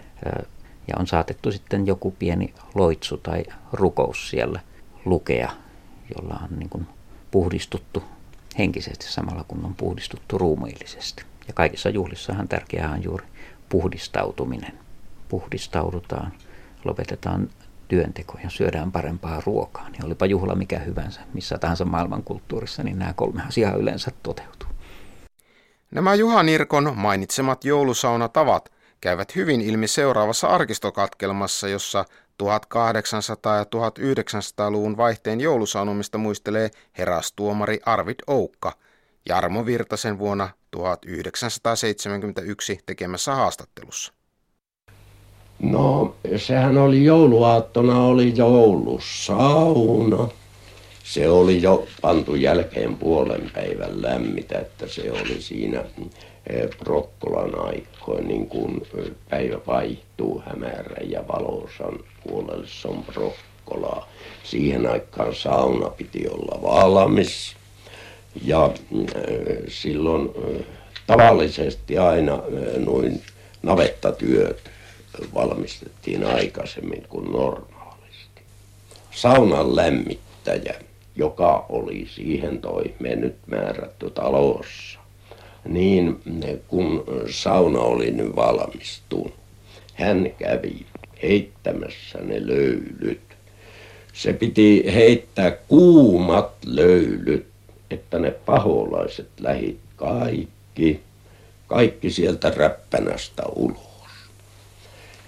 Ja 0.88 0.96
on 1.00 1.08
saatettu 1.08 1.52
sitten 1.52 1.88
joku 1.88 2.12
pieni 2.12 2.54
loitsu 2.76 3.18
tai 3.18 3.44
rukous 3.74 4.30
siellä 4.30 4.60
lukea, 5.06 5.52
jolla 6.16 6.40
on 6.44 6.60
niin 6.60 6.70
kuin 6.70 6.88
puhdistuttu 7.34 8.04
henkisesti 8.58 9.06
samalla 9.12 9.46
kun 9.48 9.66
on 9.66 9.76
puhdistuttu 9.76 10.38
ruumiillisesti. 10.38 11.24
Ja 11.48 11.54
kaikissa 11.54 11.90
juhlissahan 11.90 12.48
tärkeää 12.48 12.92
on 12.92 13.04
juuri 13.04 13.26
puhdistautuminen. 13.70 14.80
Puhdistaudutaan, 15.30 16.34
lopetetaan 16.86 17.50
työnteko 17.88 18.38
ja 18.44 18.50
syödään 18.50 18.92
parempaa 18.92 19.42
ruokaa. 19.46 19.90
Niin 19.90 20.06
olipa 20.06 20.26
juhla 20.26 20.56
mikä 20.56 20.80
hyvänsä, 20.80 21.22
missä 21.34 21.58
tahansa 21.58 21.86
maailmankulttuurissa, 21.86 22.84
niin 22.84 23.00
nämä 23.00 23.14
kolme 23.14 23.42
asiaa 23.48 23.76
yleensä 23.76 24.12
toteutuu. 24.24 24.70
Nämä 25.92 26.16
Juha 26.16 26.44
Nirkon 26.44 26.94
mainitsemat 26.96 27.66
joulusaunatavat 27.66 28.72
käyvät 29.02 29.36
hyvin 29.36 29.62
ilmi 29.62 29.88
seuraavassa 29.88 30.48
arkistokatkelmassa, 30.48 31.68
jossa 31.68 32.06
1800- 32.44 33.58
ja 33.58 33.64
1900-luvun 33.64 34.98
vaihteen 34.98 35.42
joulusaunomista 35.42 36.18
muistelee 36.18 36.70
herastuomari 36.98 37.80
Arvid 37.86 38.20
Oukka 38.28 38.72
Jarmo 39.30 39.66
Virtasen 39.66 40.20
vuonna 40.20 40.50
1971 40.72 42.80
tekemässä 42.86 43.36
haastattelussa. 43.36 44.14
No, 45.60 46.16
sehän 46.38 46.78
oli 46.78 47.06
jouluaattona, 47.06 48.04
oli 48.04 48.34
joulusauna. 48.36 50.28
se 51.04 51.30
oli 51.30 51.62
jo 51.62 51.88
pantu 52.02 52.36
jälkeen 52.36 52.96
puolen 52.96 53.52
päivän 53.54 54.02
lämmitä, 54.02 54.60
että 54.60 54.88
se 54.88 55.12
oli 55.12 55.42
siinä 55.42 55.84
Prokkolan 56.80 57.60
aikoin, 57.60 58.28
niin 58.28 58.48
kuin 58.48 58.88
päivä 59.30 59.58
vaihtuu 59.68 60.44
hämärän 60.46 61.12
ja 61.12 61.28
valosan 61.28 62.00
puolelle, 62.24 62.68
se 62.68 62.88
on 62.88 63.04
Prokkolaa. 63.04 64.10
Siihen 64.44 64.88
aikaan 64.88 65.36
sauna 65.36 65.90
piti 65.90 66.28
olla 66.28 66.62
valmis 66.62 67.56
ja 68.46 68.70
silloin 69.68 70.30
tavallisesti 71.08 71.98
aina 71.98 72.40
noin 72.86 73.22
navettatyöt 73.64 74.72
valmistettiin 75.34 76.26
aikaisemmin 76.26 77.06
kuin 77.10 77.32
normaalisti. 77.32 78.42
Saunan 79.12 79.76
lämmittäjä, 79.76 80.76
joka 81.16 81.66
oli 81.70 82.08
siihen 82.16 82.62
toimeen 82.62 83.22
nyt 83.22 83.36
määrätty 83.48 84.10
talossa, 84.10 85.00
niin 85.66 86.20
kun 86.68 87.04
sauna 87.30 87.80
oli 87.80 88.12
nyt 88.12 88.36
valmistunut, 88.36 89.34
hän 89.94 90.32
kävi 90.40 90.86
heittämässä 91.24 92.20
ne 92.22 92.48
löylyt. 92.48 93.22
Se 94.14 94.34
piti 94.34 94.84
heittää 94.94 95.52
kuumat 95.52 96.52
löylyt, 96.66 97.46
että 97.90 98.20
ne 98.20 98.32
paholaiset 98.32 99.28
lähit 99.40 99.80
kaikki, 99.96 101.00
kaikki 101.68 102.10
sieltä 102.10 102.50
räppänästä 102.50 103.44
ulos. 103.56 103.94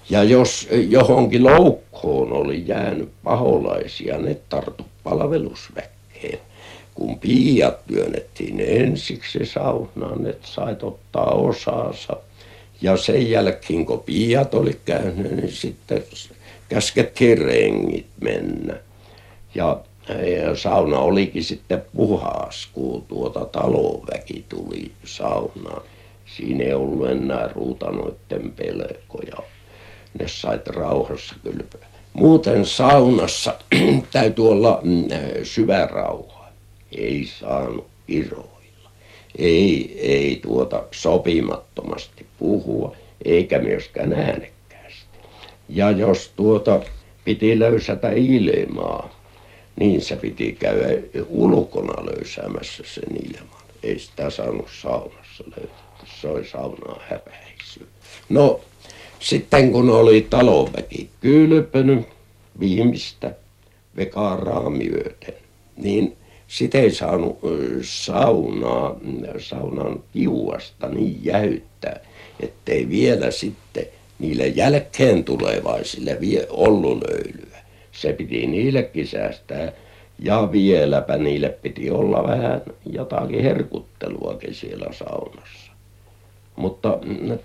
Ja 0.10 0.24
jos 0.24 0.70
johonkin 0.89 1.44
loukkoon 1.44 2.34
oli 2.34 2.63
jäänyt 2.68 3.10
paholaisia, 3.24 4.18
ne 4.18 4.38
tartu 4.50 4.86
palvelusväkeen. 5.04 6.39
Kun 6.96 7.20
piiat 7.20 7.88
työnnettiin 7.88 8.60
ensiksi 8.60 9.46
saunaan, 9.46 10.24
ne 10.24 10.36
sait 10.44 10.84
ottaa 10.84 11.32
osaansa. 11.32 12.18
Ja 12.82 12.98
sen 12.98 13.30
jälkeen, 13.30 13.86
kun 13.86 14.00
piiat 14.00 14.54
oli 14.54 14.80
käynyt, 14.86 15.32
niin 15.32 15.52
sitten 15.52 16.04
käskettiin 16.70 17.38
rengit 17.38 18.08
mennä. 18.22 18.78
Ja, 19.56 19.80
sauna 20.56 21.00
olikin 21.00 21.44
sitten 21.44 21.84
puhas, 21.96 22.70
kun 22.74 23.04
tuota 23.08 23.46
talonväki 23.46 24.46
tuli 24.50 24.92
saunaan. 25.06 25.82
Siinä 26.38 26.64
ei 26.64 26.74
ollut 26.74 27.10
enää 27.10 27.48
ruutanoiden 27.48 28.54
pelkoja 28.56 29.38
ne 30.20 30.28
sait 30.28 30.68
rauhassa 30.68 31.36
kylpeä. 31.44 31.88
Muuten 32.14 32.66
saunassa 32.66 33.54
täytyy 34.12 34.52
olla 34.52 34.80
mm, 34.84 35.04
syvä 35.44 35.86
rauha. 35.86 36.35
Ei 36.98 37.25
saanut 37.40 37.88
iroilla. 38.08 38.92
Ei, 39.38 40.00
ei 40.02 40.40
tuota 40.42 40.84
sopimattomasti 40.92 42.25
puhua, 42.40 42.96
eikä 43.25 43.60
myöskään 43.60 44.14
äänekkäästi. 44.14 45.20
Ja 45.70 45.92
jos 45.92 46.32
tuota 46.36 46.82
piti 47.25 47.60
löysätä 47.60 48.12
ilmaa, 48.12 49.20
niin 49.80 50.02
se 50.02 50.16
piti 50.16 50.54
käydä 50.60 50.88
ulkona 51.28 52.06
löysäämässä 52.06 52.84
sen 52.86 53.18
ilman. 53.25 53.62
Ei 53.84 54.00
sitä 54.00 54.30
saanut 54.30 54.70
saunassa 54.82 55.44
löytää. 55.58 55.86
Se 56.22 56.28
oli 56.28 56.46
saunaa 56.46 57.02
häpäisyä. 57.10 57.86
No 58.30 58.60
sitten 59.20 59.72
kun 59.72 59.90
oli 59.90 60.28
talonväki 60.30 61.10
kylpenyt 61.22 62.08
viimeistä 62.60 63.36
vekaraa 63.98 64.70
myöten, 64.70 65.34
niin 65.78 66.18
sitä 66.58 66.78
ei 66.78 66.92
saanut 66.92 67.40
saunaa, 67.82 68.96
saunan 69.40 70.03
kiuasta 70.14 70.88
niin 70.88 71.20
jäyttää, 71.24 72.00
ettei 72.40 72.90
vielä 72.90 73.32
sitten 73.32 73.86
niille 74.20 74.48
jälkeen 74.48 75.24
tulevaisille 75.24 76.18
vie 76.20 76.48
ollut 76.50 77.03
löylyä. 77.10 77.58
Se 77.92 78.14
piti 78.14 78.48
niillekin 78.48 79.08
säästää 79.08 79.72
ja 80.20 80.50
vieläpä 80.51 81.18
niille 81.18 81.50
piti 81.50 81.92
olla 81.92 82.24
vähän 82.24 82.62
jotakin 82.86 83.44
herkutteluakin 83.44 84.56
siellä 84.56 84.94
saunassa 84.94 85.72
mutta 86.56 86.98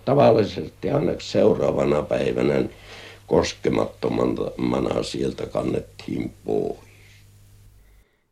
tavallisesti 0.05 0.91
aina 0.91 1.13
seuraavana 1.19 2.03
päivänä 2.03 2.65
koskemattomana 3.27 5.03
sieltä 5.03 5.47
kannettiin 5.47 6.33
pois. 6.45 6.90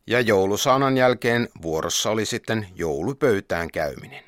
Ja 0.09 0.21
joulusaunan 0.21 0.97
jälkeen 0.97 1.49
vuorossa 1.63 2.11
oli 2.11 2.27
sitten 2.27 2.67
joulupöytään 2.75 3.71
käyminen. 3.71 4.25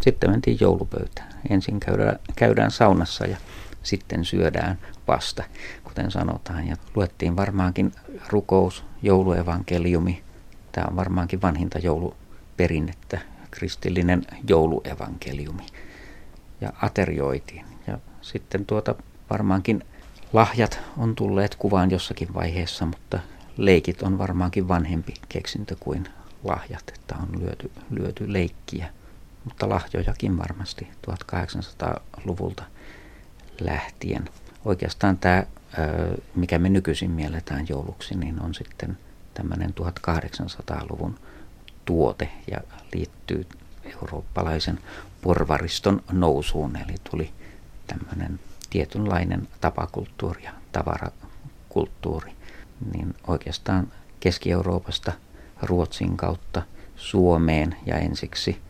Sitten 0.00 0.30
mentiin 0.30 0.56
joulupöytään. 0.60 1.28
Ensin 1.50 1.80
käydään, 1.80 2.18
käydään 2.36 2.70
saunassa 2.70 3.26
ja 3.26 3.36
sitten 3.82 4.24
syödään 4.24 4.78
vasta, 5.08 5.44
kuten 5.84 6.10
sanotaan. 6.10 6.68
Ja 6.68 6.76
luettiin 6.94 7.36
varmaankin 7.36 7.92
rukous, 8.28 8.84
jouluevankeliumi. 9.02 10.22
Tämä 10.72 10.86
on 10.90 10.96
varmaankin 10.96 11.42
vanhinta 11.42 11.78
jouluperinnettä 11.78 13.20
kristillinen 13.50 14.22
jouluevankeliumi 14.48 15.66
ja 16.60 16.72
aterioitiin. 16.82 17.64
Ja 17.86 17.98
sitten 18.20 18.66
tuota 18.66 18.94
varmaankin 19.30 19.84
lahjat 20.32 20.80
on 20.96 21.14
tulleet 21.14 21.54
kuvaan 21.54 21.90
jossakin 21.90 22.34
vaiheessa, 22.34 22.86
mutta 22.86 23.18
leikit 23.56 24.02
on 24.02 24.18
varmaankin 24.18 24.68
vanhempi 24.68 25.14
keksintö 25.28 25.76
kuin 25.80 26.08
lahjat, 26.44 26.92
että 26.94 27.14
on 27.22 27.40
lyöty, 27.40 27.70
lyöty 27.90 28.32
leikkiä, 28.32 28.90
mutta 29.44 29.68
lahjojakin 29.68 30.38
varmasti 30.38 30.88
1800-luvulta 31.06 32.64
lähtien. 33.60 34.28
Oikeastaan 34.64 35.18
tämä, 35.18 35.44
mikä 36.34 36.58
me 36.58 36.68
nykyisin 36.68 37.10
mielletään 37.10 37.66
jouluksi, 37.68 38.14
niin 38.14 38.42
on 38.42 38.54
sitten 38.54 38.98
tämmöinen 39.34 39.74
1800-luvun 39.80 41.18
tuote 41.84 42.28
ja 42.50 42.60
liittyy 42.94 43.46
eurooppalaisen 43.84 44.78
porvariston 45.22 46.02
nousuun, 46.12 46.76
eli 46.76 46.94
tuli 47.10 47.30
tämmöinen 47.86 48.40
tietynlainen 48.70 49.48
tapakulttuuri 49.60 50.44
ja 50.44 50.52
tavarakulttuuri, 50.72 52.35
niin 52.94 53.14
oikeastaan 53.26 53.92
Keski-Euroopasta 54.20 55.12
Ruotsin 55.62 56.16
kautta 56.16 56.62
Suomeen 56.96 57.76
ja 57.86 57.96
ensiksi 57.96 58.60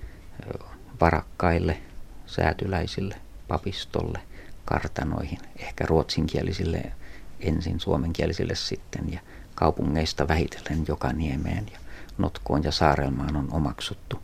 varakkaille 1.01 1.79
säätyläisille, 2.27 3.17
papistolle, 3.49 4.19
kartanoihin, 4.65 5.39
ehkä 5.59 5.87
ruotsinkielisille 5.87 6.93
ensin, 7.41 7.81
suomenkielisille 7.81 8.55
sitten 8.55 9.13
ja 9.13 9.21
kaupungeista 9.55 10.29
vähitellen 10.29 10.85
joka 10.89 11.13
niemeen 11.13 11.67
ja 11.73 11.79
Notkoon 12.19 12.65
ja 12.65 12.73
Saarelmaan 12.73 13.37
on 13.37 13.49
omaksuttu 13.51 14.23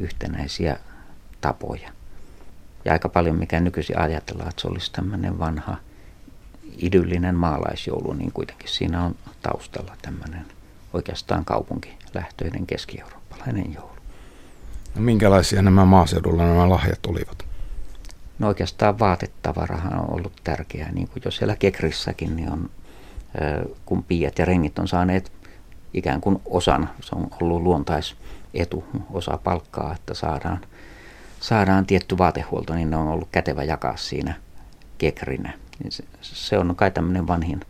yhtenäisiä 0.00 0.76
tapoja. 1.40 1.90
Ja 2.84 2.92
aika 2.92 3.08
paljon 3.08 3.36
mikä 3.36 3.60
nykyisin 3.60 3.98
ajatellaan, 3.98 4.48
että 4.48 4.62
se 4.62 4.68
olisi 4.68 4.92
tämmöinen 4.92 5.38
vanha 5.38 5.76
idyllinen 6.78 7.34
maalaisjoulu, 7.34 8.12
niin 8.12 8.32
kuitenkin 8.32 8.68
siinä 8.68 9.04
on 9.04 9.14
taustalla 9.42 9.96
tämmöinen 10.02 10.46
oikeastaan 10.92 11.44
kaupunkilähtöinen 11.44 12.66
keski-eurooppalainen 12.66 13.74
joulu. 13.74 13.92
No 14.94 15.02
minkälaisia 15.02 15.62
nämä 15.62 15.84
maaseudulla 15.84 16.46
nämä 16.46 16.68
lahjat 16.68 17.06
olivat? 17.06 17.44
No 18.38 18.48
oikeastaan 18.48 18.98
vaatetavarahan 18.98 20.00
on 20.00 20.14
ollut 20.14 20.32
tärkeää, 20.44 20.92
niin 20.92 21.08
kuin 21.08 21.22
jo 21.24 21.30
siellä 21.30 21.56
Kekrissäkin, 21.56 22.36
niin 22.36 22.52
on, 22.52 22.70
kun 23.86 24.02
piiat 24.02 24.38
ja 24.38 24.44
rengit 24.44 24.78
on 24.78 24.88
saaneet 24.88 25.32
ikään 25.94 26.20
kuin 26.20 26.40
osan, 26.44 26.90
se 27.00 27.14
on 27.14 27.28
ollut 27.40 27.62
luontaisetu, 27.62 28.84
osa 29.12 29.38
palkkaa, 29.44 29.94
että 29.94 30.14
saadaan, 30.14 30.60
saadaan 31.40 31.86
tietty 31.86 32.18
vaatehuolto, 32.18 32.74
niin 32.74 32.90
ne 32.90 32.96
on 32.96 33.08
ollut 33.08 33.28
kätevä 33.32 33.64
jakaa 33.64 33.96
siinä 33.96 34.34
kekrinä. 34.98 35.52
Niin 35.82 35.92
se, 35.92 36.04
se 36.20 36.58
on 36.58 36.76
kai 36.76 36.90
tämmöinen 36.90 37.26
vanhin 37.26 37.60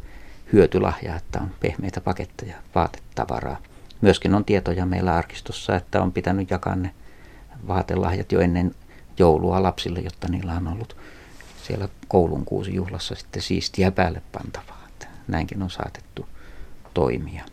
hyötylahja, 0.52 1.16
että 1.16 1.40
on 1.40 1.50
pehmeitä 1.60 2.00
paketteja, 2.00 2.56
vaatetavaraa. 2.74 3.56
Myöskin 4.00 4.34
on 4.34 4.44
tietoja 4.44 4.86
meillä 4.86 5.16
arkistossa, 5.16 5.76
että 5.76 6.02
on 6.02 6.12
pitänyt 6.12 6.50
jakaa 6.50 6.76
ne 6.76 6.94
vaatelahjat 7.68 8.32
jo 8.32 8.40
ennen 8.40 8.74
joulua 9.18 9.62
lapsille, 9.62 10.00
jotta 10.00 10.28
niillä 10.28 10.54
on 10.54 10.68
ollut 10.68 10.96
siellä 11.62 11.88
koulun 12.08 12.44
kuusi 12.44 12.74
juhlassa 12.74 13.14
sitten 13.14 13.42
siistiä 13.42 13.90
päälle 13.90 14.22
pantavaa. 14.32 14.86
Että 14.88 15.06
näinkin 15.28 15.62
on 15.62 15.70
saatettu 15.70 16.26
toimia 16.94 17.44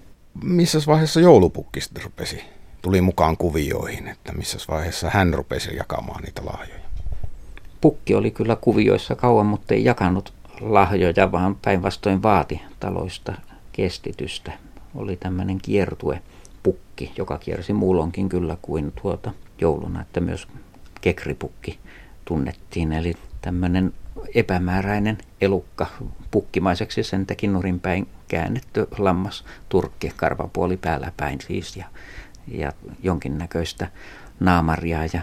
missä 0.44 0.80
vaiheessa 0.88 1.20
joulupukki 1.20 1.82
sitten 1.82 2.04
rupesi, 2.04 2.44
tuli 2.82 3.02
mukaan 3.02 3.38
kuvioihin, 3.38 4.08
että 4.08 4.34
missä 4.34 4.58
vaiheessa 4.70 5.10
hän 5.10 5.34
rupesi 5.34 5.76
jakamaan 5.76 6.24
niitä 6.24 6.42
lahjoja? 6.46 6.80
Pukki 7.82 8.16
oli 8.16 8.32
kyllä 8.32 8.56
kuvioissa 8.56 9.16
kauan, 9.16 9.46
mutta 9.46 9.74
ei 9.74 9.84
jakanut 9.84 10.34
lahjoja, 10.62 11.32
vaan 11.32 11.56
päinvastoin 11.56 12.24
vaati 12.24 12.62
taloista 12.80 13.34
kestitystä. 13.72 14.52
oli 14.96 15.16
tämmöinen 15.16 15.58
kiertue 15.62 16.22
pukki, 16.64 17.12
joka 17.18 17.38
kiersi 17.38 17.74
muulonkin 17.74 18.30
kyllä 18.30 18.58
kuin 18.62 18.94
tuota 19.02 19.32
jouluna, 19.62 20.02
että 20.02 20.20
myös 20.20 20.48
kekripukki 21.02 21.80
tunnettiin. 22.26 22.92
Eli 22.92 23.14
tämmöinen 23.42 23.94
epämääräinen 24.36 25.18
elukka 25.42 25.88
pukkimaiseksi 26.32 27.04
sen 27.04 27.26
teki 27.26 27.48
nurinpäin 27.48 28.08
käännetty 28.28 28.88
lammas 28.98 29.46
turkki, 29.70 30.14
karvapuoli 30.16 30.78
päällä 30.78 31.12
päin 31.18 31.42
siis 31.42 31.78
ja, 31.78 31.86
ja 32.48 32.72
jonkinnäköistä 33.04 33.88
naamaria 34.40 35.06
ja 35.14 35.22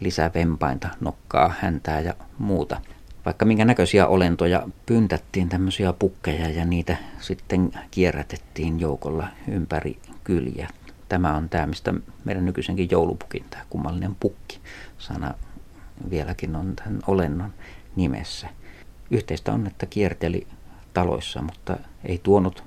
lisävempainta, 0.00 0.88
nokkaa, 1.00 1.54
häntää 1.60 2.00
ja 2.00 2.14
muuta. 2.38 2.80
Vaikka 3.24 3.44
minkä 3.44 3.64
näköisiä 3.64 4.06
olentoja 4.06 4.68
pyntättiin 4.86 5.48
tämmöisiä 5.48 5.92
pukkeja 5.92 6.50
ja 6.50 6.64
niitä 6.64 6.96
sitten 7.20 7.72
kierrätettiin 7.90 8.80
joukolla 8.80 9.28
ympäri 9.48 9.98
kyliä. 10.24 10.68
Tämä 11.08 11.36
on 11.36 11.48
tämä, 11.48 11.66
mistä 11.66 11.94
meidän 12.24 12.44
nykyisenkin 12.44 12.88
joulupukin, 12.90 13.44
tämä 13.50 13.64
kummallinen 13.70 14.16
pukki 14.20 14.60
sana 14.98 15.34
vieläkin 16.10 16.56
on 16.56 16.76
tämän 16.76 17.00
olennon 17.06 17.52
nimessä. 17.96 18.48
Yhteistä 19.10 19.52
on, 19.52 19.66
että 19.66 19.86
kierteli 19.86 20.46
taloissa, 20.94 21.42
mutta 21.42 21.76
ei 22.04 22.20
tuonut 22.22 22.64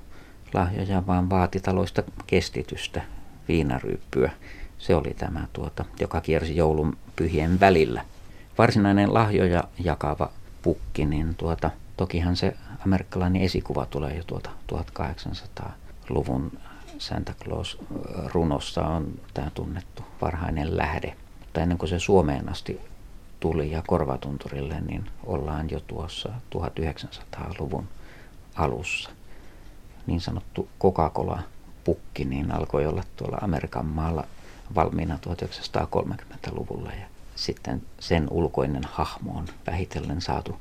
lahjoja, 0.54 1.08
vaan 1.08 1.30
vaati 1.30 1.60
taloista 1.60 2.04
kestitystä, 2.28 3.02
viinaryyppyä. 3.48 4.32
Se 4.78 4.96
oli 4.96 5.14
tämä, 5.14 5.48
tuota, 5.54 5.86
joka 6.00 6.22
kiersi 6.22 6.56
joulun 6.56 6.98
pyhien 7.16 7.60
välillä. 7.60 8.06
Varsinainen 8.58 9.14
lahjoja 9.14 9.64
jakava 9.84 10.32
pukki, 10.66 11.06
niin 11.06 11.36
tuota, 11.36 11.72
tokihan 11.98 12.36
se 12.36 12.56
amerikkalainen 12.86 13.42
esikuva 13.42 13.86
tulee 13.86 14.16
jo 14.18 14.24
tuota 14.24 14.50
1800-luvun 14.74 16.52
Santa 16.98 17.34
Claus-runossa 17.44 18.88
on 18.88 19.20
tämä 19.34 19.50
tunnettu 19.54 20.04
varhainen 20.22 20.78
lähde. 20.78 21.16
Mutta 21.40 21.62
ennen 21.62 21.78
kuin 21.78 21.90
se 21.90 22.00
Suomeen 22.00 22.50
asti 22.50 22.80
tuli 23.40 23.72
ja 23.72 23.84
korvatunturille, 23.88 24.82
niin 24.82 25.06
ollaan 25.26 25.70
jo 25.70 25.80
tuossa 25.80 26.30
1900-luvun 26.30 27.88
alussa. 28.56 29.10
Niin 30.08 30.22
sanottu 30.22 30.70
Coca-Cola-pukki 30.80 32.26
niin 32.26 32.52
alkoi 32.52 32.86
olla 32.86 33.04
tuolla 33.16 33.38
Amerikan 33.42 33.86
maalla 33.86 34.24
valmiina 34.76 35.20
1930-luvulla 35.28 36.90
ja 36.90 37.06
sitten 37.36 37.82
sen 38.00 38.28
ulkoinen 38.32 38.84
hahmo 38.92 39.32
on 39.32 39.46
vähitellen 39.68 40.22
saatu 40.22 40.60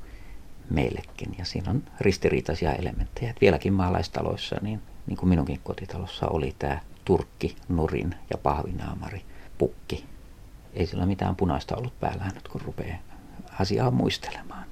meillekin. 0.71 1.35
Ja 1.39 1.45
siinä 1.45 1.71
on 1.71 1.83
ristiriitaisia 2.01 2.73
elementtejä. 2.73 3.31
Et 3.31 3.41
vieläkin 3.41 3.73
maalaistaloissa, 3.73 4.57
niin, 4.63 4.83
niin 5.07 5.17
kuin 5.17 5.29
minunkin 5.29 5.61
kotitalossa 5.65 6.27
oli 6.29 6.55
tämä 6.59 6.81
turkki, 7.05 7.57
nurin 7.69 8.15
ja 8.31 8.39
pahvinaamari 8.39 9.23
pukki. 9.59 10.05
Ei 10.75 10.87
sillä 10.87 11.07
mitään 11.07 11.37
punaista 11.37 11.77
ollut 11.77 12.01
päällä 12.01 12.31
nyt, 12.35 12.49
kun 12.49 12.61
rupeaa 12.61 12.99
asiaa 13.61 13.91
muistelemaan. 13.91 14.65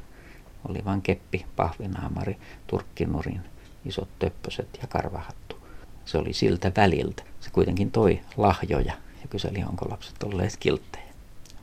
Oli 0.68 0.84
vain 0.84 1.02
keppi, 1.02 1.46
pahvinaamari, 1.56 2.36
turkkinurin, 2.66 3.40
isot 3.84 4.08
töppöset 4.18 4.78
ja 4.82 4.88
karvahattu. 4.88 5.56
Se 6.04 6.18
oli 6.18 6.32
siltä 6.32 6.72
väliltä. 6.76 7.22
Se 7.40 7.50
kuitenkin 7.50 7.90
toi 7.90 8.20
lahjoja 8.36 8.92
ja 9.22 9.28
kyseli, 9.30 9.64
onko 9.68 9.88
lapset 9.90 10.22
olleet 10.22 10.56
kilttejä. 10.56 11.01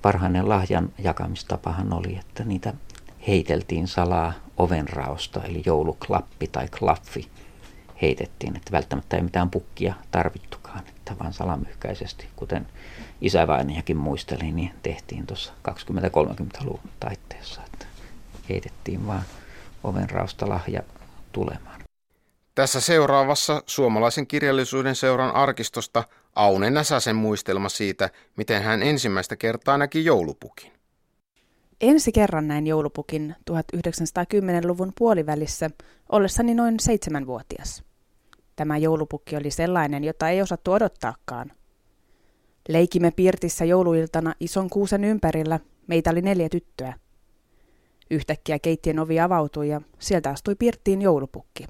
Varhainen 0.03 0.49
lahjan 0.49 0.89
jakamistapahan 0.97 1.93
oli, 1.93 2.17
että 2.19 2.43
niitä 2.43 2.73
heiteltiin 3.27 3.87
salaa 3.87 4.33
ovenraosta, 4.57 5.43
eli 5.43 5.63
jouluklappi 5.65 6.47
tai 6.47 6.67
klaffi 6.79 7.29
heitettiin, 8.01 8.55
että 8.55 8.71
välttämättä 8.71 9.17
ei 9.17 9.23
mitään 9.23 9.49
pukkia 9.49 9.93
tarvittukaan, 10.11 10.83
että 10.87 11.15
vaan 11.19 11.33
salamyhkäisesti, 11.33 12.27
kuten 12.35 12.67
isävainiakin 13.21 13.97
muisteli, 13.97 14.51
niin 14.51 14.73
tehtiin 14.83 15.27
tuossa 15.27 15.53
20-30-luvun 15.69 16.89
taitteessa, 16.99 17.61
että 17.65 17.85
heitettiin 18.49 19.07
vaan 19.07 19.23
ovenraosta 19.83 20.49
lahja 20.49 20.81
tulemaan. 21.31 21.81
Tässä 22.55 22.81
seuraavassa 22.81 23.63
suomalaisen 23.65 24.27
kirjallisuuden 24.27 24.95
seuran 24.95 25.35
arkistosta 25.35 26.03
Aune 26.39 26.69
Näsäsen 26.69 27.15
muistelma 27.15 27.69
siitä, 27.69 28.09
miten 28.37 28.63
hän 28.63 28.83
ensimmäistä 28.83 29.35
kertaa 29.35 29.77
näki 29.77 30.05
joulupukin. 30.05 30.71
Ensi 31.81 32.11
kerran 32.11 32.47
näin 32.47 32.67
joulupukin 32.67 33.35
1910-luvun 33.51 34.91
puolivälissä 34.97 35.69
ollessani 36.09 36.53
noin 36.53 36.79
seitsemänvuotias. 36.79 37.83
Tämä 38.55 38.77
joulupukki 38.77 39.35
oli 39.35 39.51
sellainen, 39.51 40.03
jota 40.03 40.29
ei 40.29 40.41
osattu 40.41 40.71
odottaakaan. 40.71 41.51
Leikimme 42.69 43.11
pirtissä 43.11 43.65
jouluiltana 43.65 44.33
ison 44.39 44.69
kuusen 44.69 45.03
ympärillä, 45.03 45.59
meitä 45.87 46.09
oli 46.09 46.21
neljä 46.21 46.49
tyttöä. 46.49 46.93
Yhtäkkiä 48.11 48.59
keittien 48.59 48.99
ovi 48.99 49.19
avautui 49.19 49.69
ja 49.69 49.81
sieltä 49.99 50.29
astui 50.29 50.55
pirttiin 50.55 51.01
joulupukki. 51.01 51.65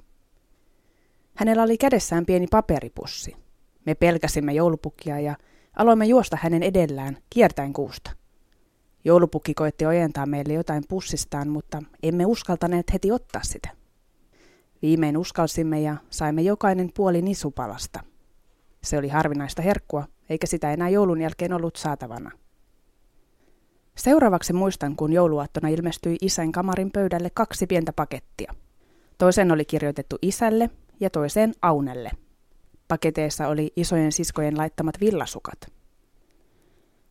Hänellä 1.34 1.62
oli 1.62 1.78
kädessään 1.78 2.26
pieni 2.26 2.46
paperipussi. 2.50 3.49
Me 3.86 3.94
pelkäsimme 3.94 4.52
joulupukkia 4.52 5.20
ja 5.20 5.36
aloimme 5.76 6.06
juosta 6.06 6.38
hänen 6.42 6.62
edellään, 6.62 7.18
kiertäen 7.30 7.72
kuusta. 7.72 8.10
Joulupukki 9.04 9.54
koetti 9.54 9.86
ojentaa 9.86 10.26
meille 10.26 10.52
jotain 10.52 10.82
pussistaan, 10.88 11.48
mutta 11.48 11.82
emme 12.02 12.26
uskaltaneet 12.26 12.92
heti 12.92 13.12
ottaa 13.12 13.42
sitä. 13.42 13.68
Viimein 14.82 15.16
uskalsimme 15.16 15.80
ja 15.80 15.96
saimme 16.10 16.42
jokainen 16.42 16.90
puoli 16.96 17.22
nisupalasta. 17.22 18.00
Se 18.82 18.98
oli 18.98 19.08
harvinaista 19.08 19.62
herkkua, 19.62 20.04
eikä 20.30 20.46
sitä 20.46 20.72
enää 20.72 20.88
joulun 20.88 21.20
jälkeen 21.20 21.52
ollut 21.52 21.76
saatavana. 21.76 22.30
Seuraavaksi 23.96 24.52
muistan, 24.52 24.96
kun 24.96 25.12
jouluaattona 25.12 25.68
ilmestyi 25.68 26.16
isän 26.20 26.52
kamarin 26.52 26.90
pöydälle 26.90 27.30
kaksi 27.34 27.66
pientä 27.66 27.92
pakettia. 27.92 28.54
Toisen 29.18 29.52
oli 29.52 29.64
kirjoitettu 29.64 30.16
isälle 30.22 30.70
ja 31.00 31.10
toiseen 31.10 31.52
Aunelle. 31.62 32.10
Paketeissa 32.90 33.48
oli 33.48 33.72
isojen 33.76 34.12
siskojen 34.12 34.58
laittamat 34.58 35.00
villasukat. 35.00 35.58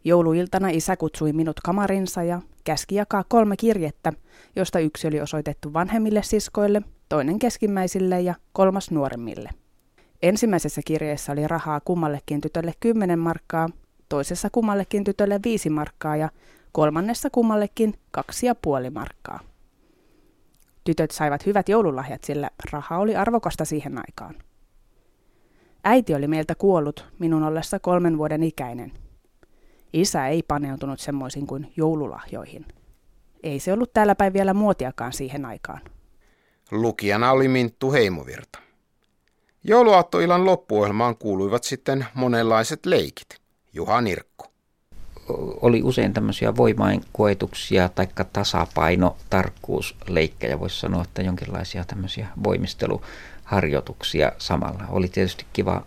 Jouluiltana 0.04 0.70
isä 0.70 0.98
kutsui 0.98 1.34
minut 1.34 1.60
kamarinsa 1.60 2.24
ja 2.24 2.42
käski 2.63 2.96
jakaa 2.96 3.24
kolme 3.28 3.58
kirjettä, 3.58 4.13
josta 4.56 4.80
yksi 4.80 5.08
oli 5.08 5.22
osoitettu 5.22 5.74
vanhemmille 5.74 6.24
siskoille, 6.24 6.82
toinen 7.10 7.39
keskimmäisille 7.39 8.22
ja 8.22 8.36
kolmas 8.54 8.92
nuoremmille. 8.92 9.50
Ensimmäisessä 10.22 10.82
kirjeessä 10.86 11.32
oli 11.32 11.48
rahaa 11.48 11.80
kummallekin 11.80 12.42
tytölle 12.42 12.74
10 12.80 13.20
markkaa, 13.20 13.70
toisessa 14.10 14.50
kummallekin 14.50 15.04
tytölle 15.04 15.39
5 15.44 15.70
markkaa 15.70 16.15
ja 16.15 16.30
kolmannessa 16.72 17.30
kummallekin 17.30 17.94
kaksi 18.12 18.46
ja 18.46 18.56
puoli 18.56 18.89
markkaa. 18.89 19.39
Tytöt 20.84 21.12
saivat 21.12 21.46
hyvät 21.46 21.70
joululahjat, 21.70 22.24
sillä 22.24 22.50
raha 22.72 22.98
oli 22.98 23.15
arvokasta 23.15 23.65
siihen 23.65 23.98
aikaan. 23.98 24.36
Äiti 25.84 26.15
oli 26.15 26.28
meiltä 26.28 26.56
kuollut 26.56 27.06
minun 27.20 27.44
ollessa 27.44 27.80
kolmen 27.80 28.18
vuoden 28.18 28.44
ikäinen. 28.44 28.92
Isä 29.94 30.28
ei 30.28 30.44
paneutunut 30.44 31.00
semmoisiin 31.00 31.48
kuin 31.48 31.74
joululahjoihin. 31.78 32.65
Ei 33.44 33.60
se 33.60 33.74
ollut 33.74 33.94
täällä 33.94 34.15
päin 34.15 34.34
vielä 34.34 34.54
muotiakaan 34.54 35.13
siihen 35.13 35.46
aikaan. 35.46 35.82
Lukijana 36.72 37.32
oli 37.32 37.48
Minttu 37.48 37.92
Heimovirta. 37.92 38.60
Jouluaattoilan 39.63 40.46
loppuohjelmaan 40.46 41.18
kuuluivat 41.18 41.63
sitten 41.63 42.06
monenlaiset 42.13 42.86
leikit. 42.86 43.28
Juha 43.74 44.02
Nirkko. 44.02 44.46
Oli 45.62 45.84
usein 45.84 46.13
tämmöisiä 46.13 46.56
voimainkoetuksia 46.56 47.89
tai 47.89 48.08
tasapaino, 48.34 49.15
tarkkuusleikkejä, 49.30 50.60
voisi 50.60 50.80
sanoa, 50.80 51.02
että 51.04 51.22
jonkinlaisia 51.22 51.84
tämmöisiä 51.84 52.28
voimisteluharjoituksia 53.51 54.31
samalla. 54.38 54.83
Oli 54.89 55.07
tietysti 55.07 55.45
kiva 55.53 55.83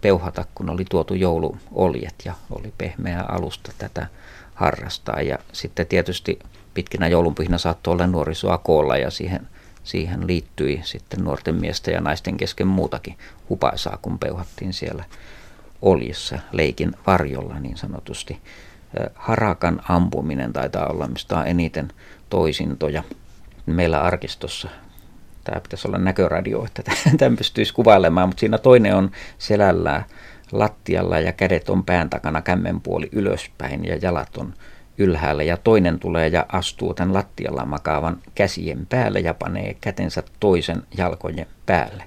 peuhata, 0.00 0.44
kun 0.54 0.70
oli 0.70 0.84
tuotu 0.90 1.14
jouluoljet 1.14 2.14
ja 2.24 2.34
oli 2.50 2.72
pehmeä 2.78 3.24
alusta 3.28 3.72
tätä 3.78 4.06
harrastaa. 4.54 5.20
Ja 5.20 5.38
sitten 5.52 5.86
tietysti 5.86 6.38
pitkinä 6.74 7.08
joulunpyhinä 7.08 7.58
saattoi 7.58 7.92
olla 7.92 8.06
nuorisoa 8.06 8.58
koolla 8.58 8.96
ja 8.96 9.10
siihen, 9.10 9.48
siihen 9.84 10.26
liittyi 10.26 10.80
sitten 10.84 11.24
nuorten 11.24 11.54
miesten 11.54 11.94
ja 11.94 12.00
naisten 12.00 12.36
kesken 12.36 12.66
muutakin 12.66 13.18
hupaisaa, 13.48 13.98
kun 14.02 14.18
peuhattiin 14.18 14.72
siellä 14.72 15.04
oljessa 15.82 16.38
leikin 16.52 16.92
varjolla 17.06 17.60
niin 17.60 17.76
sanotusti. 17.76 18.40
Harakan 19.14 19.82
ampuminen 19.88 20.52
taitaa 20.52 20.86
olla 20.86 21.06
mistä 21.06 21.38
on 21.38 21.46
eniten 21.46 21.92
toisintoja. 22.30 23.02
Meillä 23.66 24.02
arkistossa 24.02 24.68
tämä 25.46 25.60
pitäisi 25.60 25.88
olla 25.88 25.98
näköradio, 25.98 26.64
että 26.64 26.82
tämän 27.18 27.36
pystyisi 27.42 27.74
kuvailemaan, 27.74 28.28
mutta 28.28 28.40
siinä 28.40 28.58
toinen 28.58 28.94
on 28.94 29.10
selällään 29.38 30.04
lattialla 30.52 31.20
ja 31.20 31.32
kädet 31.32 31.68
on 31.68 31.84
pään 31.84 32.10
takana 32.10 32.42
kämmenpuoli 32.42 33.08
ylöspäin 33.12 33.84
ja 33.84 33.98
jalat 34.02 34.36
on 34.36 34.54
ylhäällä 34.98 35.42
ja 35.42 35.56
toinen 35.56 35.98
tulee 35.98 36.28
ja 36.28 36.46
astuu 36.48 36.94
tämän 36.94 37.14
lattialla 37.14 37.64
makaavan 37.64 38.18
käsien 38.34 38.86
päälle 38.86 39.20
ja 39.20 39.34
panee 39.34 39.76
kätensä 39.80 40.22
toisen 40.40 40.82
jalkojen 40.96 41.46
päälle. 41.66 42.04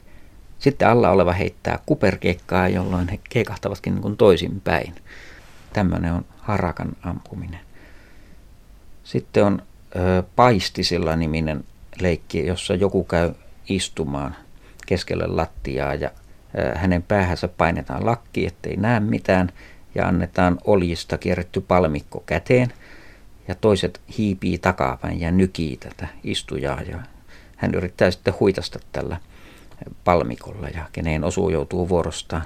Sitten 0.60 0.88
alla 0.88 1.10
oleva 1.10 1.34
heittää 1.34 1.80
kuperkiekkaa, 1.86 2.70
jolloin 2.70 3.08
he 3.08 3.20
keikahtavatkin 3.30 3.96
niin 3.96 4.18
toisinpäin. 4.18 4.96
Tämmöinen 5.74 6.14
on 6.14 6.26
harakan 6.38 6.92
ampuminen. 7.04 7.60
Sitten 9.04 9.46
on 9.46 9.62
ö, 9.96 10.24
paistisilla 10.36 11.16
niminen 11.16 11.64
leikki, 12.02 12.46
jossa 12.46 12.76
joku 12.76 13.04
käy 13.04 13.34
istumaan 13.70 14.36
keskelle 14.86 15.28
lattiaa 15.28 15.96
ja 15.96 16.12
hänen 16.76 17.04
päähänsä 17.04 17.48
painetaan 17.48 18.06
lakki, 18.06 18.46
ettei 18.46 18.78
näe 18.78 19.00
mitään 19.00 19.50
ja 19.96 20.08
annetaan 20.08 20.58
oljista 20.64 21.18
kierretty 21.18 21.62
palmikko 21.62 22.24
käteen 22.26 22.74
ja 23.48 23.56
toiset 23.56 24.02
hiipii 24.18 24.58
takapäin 24.58 25.20
ja 25.20 25.32
nykii 25.32 25.78
tätä 25.78 26.08
istujaa 26.24 26.82
ja 26.82 27.00
hän 27.56 27.76
yrittää 27.76 28.12
sitten 28.12 28.34
huitasta 28.40 28.80
tällä 28.92 29.18
palmikolla 30.04 30.68
ja 30.68 30.86
keneen 30.92 31.24
osuu 31.24 31.50
joutuu 31.50 31.90
vuorostaan 31.90 32.44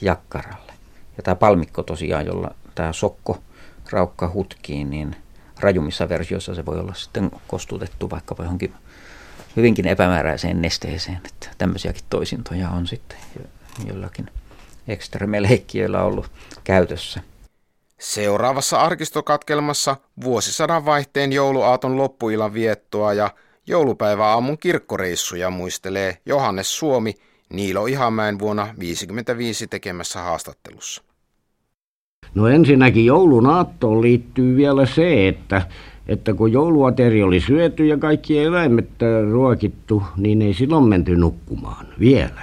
jakkaralle. 0.00 0.72
Ja 1.16 1.22
tämä 1.22 1.34
palmikko 1.34 1.82
tosiaan, 1.82 2.26
jolla 2.26 2.54
tämä 2.74 2.92
sokko 2.92 3.38
raukka 3.90 4.30
hutkii, 4.34 4.84
niin 4.84 5.16
rajummissa 5.60 6.08
versioissa 6.08 6.54
se 6.54 6.66
voi 6.66 6.80
olla 6.80 6.94
sitten 6.94 7.30
kostutettu 7.48 8.10
vaikkapa 8.10 8.42
johonkin 8.42 8.74
hyvinkin 9.56 9.86
epämääräiseen 9.86 10.62
nesteeseen, 10.62 11.20
että 11.26 11.50
tämmöisiäkin 11.58 12.04
toisintoja 12.10 12.70
on 12.70 12.86
sitten 12.86 13.18
jollakin 13.86 14.30
ekstremeleikkiöillä 14.88 16.02
ollut 16.02 16.30
käytössä. 16.64 17.20
Seuraavassa 18.00 18.80
arkistokatkelmassa 18.80 19.96
vuosisadan 20.24 20.84
vaihteen 20.84 21.32
jouluaaton 21.32 21.96
loppuilan 21.96 22.54
viettoa 22.54 23.14
ja 23.14 23.30
joulupäiväaamun 23.66 24.58
kirkkoreissuja 24.58 25.50
muistelee 25.50 26.18
Johannes 26.26 26.78
Suomi 26.78 27.14
Niilo 27.48 27.86
Ihamäen 27.86 28.38
vuonna 28.38 28.62
1955 28.62 29.66
tekemässä 29.66 30.20
haastattelussa. 30.20 31.02
No 32.34 32.46
ensinnäkin 32.46 33.06
joulun 33.06 33.46
aattoon 33.46 34.02
liittyy 34.02 34.56
vielä 34.56 34.86
se, 34.86 35.28
että, 35.28 35.62
että 36.08 36.34
kun 36.34 36.52
jouluateri 36.52 37.22
oli 37.22 37.40
syöty 37.40 37.86
ja 37.86 37.98
kaikki 37.98 38.38
eläimet 38.38 38.88
ruokittu, 39.30 40.02
niin 40.16 40.42
ei 40.42 40.54
silloin 40.54 40.88
menty 40.88 41.16
nukkumaan 41.16 41.86
vielä 42.00 42.40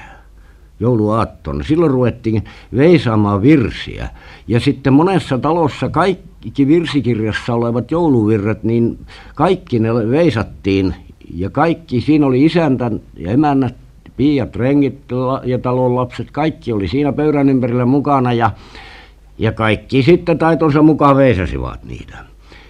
jouluaattona. 0.79 1.63
Silloin 1.63 1.91
ruvettiin 1.91 2.43
veisaamaan 2.75 3.41
virsiä. 3.41 4.09
Ja 4.47 4.59
sitten 4.59 4.93
monessa 4.93 5.37
talossa 5.37 5.89
kaikki 5.89 6.67
virsikirjassa 6.67 7.53
olevat 7.53 7.91
jouluvirret, 7.91 8.63
niin 8.63 8.99
kaikki 9.35 9.79
ne 9.79 9.93
veisattiin. 9.93 10.95
Ja 11.33 11.49
kaikki, 11.49 12.01
siinä 12.01 12.25
oli 12.25 12.45
isäntä 12.45 12.91
ja 13.17 13.31
emännät, 13.31 13.75
piiat, 14.17 14.55
rengit 14.55 14.99
ja 15.43 15.59
talon 15.59 15.95
lapset, 15.95 16.31
kaikki 16.31 16.73
oli 16.73 16.87
siinä 16.87 17.13
pöydän 17.13 17.49
ympärillä 17.49 17.85
mukana. 17.85 18.33
Ja, 18.33 18.51
ja 19.39 19.51
kaikki 19.51 20.03
sitten 20.03 20.37
taitonsa 20.37 20.81
mukaan 20.81 21.17
veisasivat 21.17 21.83
niitä. 21.83 22.17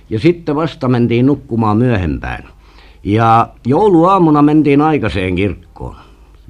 Ja 0.10 0.20
sitten 0.20 0.56
vasta 0.56 0.88
mentiin 0.88 1.26
nukkumaan 1.26 1.78
myöhempään. 1.78 2.44
Ja 3.04 3.50
jouluaamuna 3.68 4.42
mentiin 4.42 4.82
aikaiseen 4.82 5.36
kirkkoon. 5.36 5.96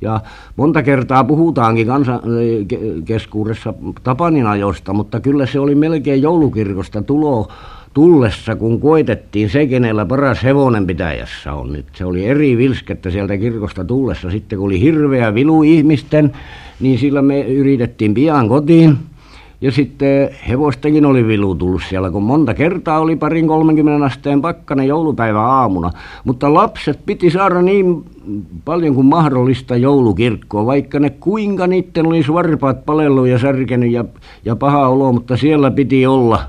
Ja 0.02 0.20
monta 0.56 0.84
kertaa 0.84 1.24
puhutaankin 1.24 1.88
kansan 1.88 2.20
keskuudessa 3.06 3.74
Tapanin 4.04 4.48
ajosta, 4.48 4.94
mutta 4.94 5.20
kyllä 5.20 5.46
se 5.46 5.60
oli 5.60 5.76
melkein 5.76 6.22
joulukirkosta 6.22 7.02
tulo 7.02 7.48
tullessa, 7.94 8.56
kun 8.56 8.80
koitettiin 8.82 9.50
se, 9.50 9.68
kenellä 9.68 10.06
paras 10.06 10.44
hevonen 10.44 10.88
pitäjässä 10.88 11.54
on 11.54 11.74
nyt. 11.74 11.86
Se 11.94 12.06
oli 12.06 12.26
eri 12.26 12.58
vilskettä 12.58 13.10
sieltä 13.12 13.38
kirkosta 13.38 13.86
tullessa. 13.86 14.32
Sitten 14.32 14.60
kun 14.60 14.66
oli 14.66 14.82
hirveä 14.82 15.34
vilu 15.34 15.64
ihmisten, 15.64 16.32
niin 16.80 17.00
sillä 17.00 17.22
me 17.22 17.42
yritettiin 17.42 18.14
pian 18.14 18.50
kotiin. 18.50 18.98
Ja 19.62 19.72
sitten 19.72 20.30
hevostakin 20.50 21.06
oli 21.06 21.28
vilu 21.28 21.56
tullut 21.56 21.82
siellä, 21.90 22.12
kun 22.12 22.24
monta 22.24 22.54
kertaa 22.54 23.00
oli 23.00 23.16
parin 23.16 23.48
30 23.48 24.06
asteen 24.06 24.42
pakkanen 24.42 24.88
joulupäivä 24.88 25.42
aamuna. 25.42 25.92
Mutta 26.24 26.54
lapset 26.54 27.00
piti 27.06 27.30
saada 27.30 27.62
niin 27.62 28.04
paljon 28.66 28.96
kuin 28.96 29.08
mahdollista 29.08 29.76
joulukirkkoon, 29.76 30.66
vaikka 30.66 31.00
ne 31.00 31.10
kuinka 31.10 31.68
niiden 31.68 32.08
oli 32.08 32.22
varpaat 32.34 32.86
palellut 32.86 33.28
ja 33.28 33.40
särkenyt 33.40 33.92
ja, 33.92 34.06
ja 34.46 34.56
paha 34.56 34.88
olo, 34.88 35.12
mutta 35.12 35.38
siellä 35.38 35.72
piti 35.72 36.06
olla. 36.06 36.40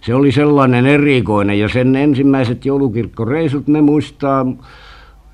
Se 0.00 0.14
oli 0.14 0.32
sellainen 0.32 0.86
erikoinen 0.86 1.58
ja 1.58 1.68
sen 1.68 1.96
ensimmäiset 1.96 2.64
joulukirkkoreisut 2.64 3.66
ne 3.66 3.80
muistaa 3.80 4.46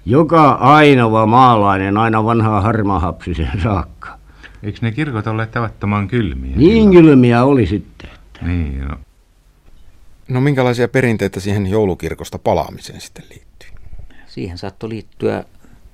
joka 0.07 0.51
ainoa 0.51 1.27
maalainen 1.27 1.97
aina 1.97 2.25
vanhaa 2.25 2.61
harmahapsisen 2.61 3.61
saakka. 3.63 4.24
Eikö 4.65 4.79
ne 4.83 4.93
kirkot 4.93 5.27
olleet 5.27 5.51
tavattoman 5.51 6.09
kylmiä? 6.09 6.57
Niin 6.57 6.73
silloin? 6.73 6.91
kylmiä 7.07 7.45
oli 7.45 7.67
sitten. 7.67 8.11
Että. 8.15 8.47
Niin, 8.47 8.81
no. 8.89 8.99
No 10.29 10.41
minkälaisia 10.41 10.89
perinteitä 10.89 11.41
siihen 11.41 11.67
joulukirkosta 11.67 12.39
palaamiseen 12.39 13.01
sitten 13.01 13.25
liittyy? 13.31 13.69
Siihen 14.27 14.59
saattoi 14.59 14.89
liittyä 14.89 15.45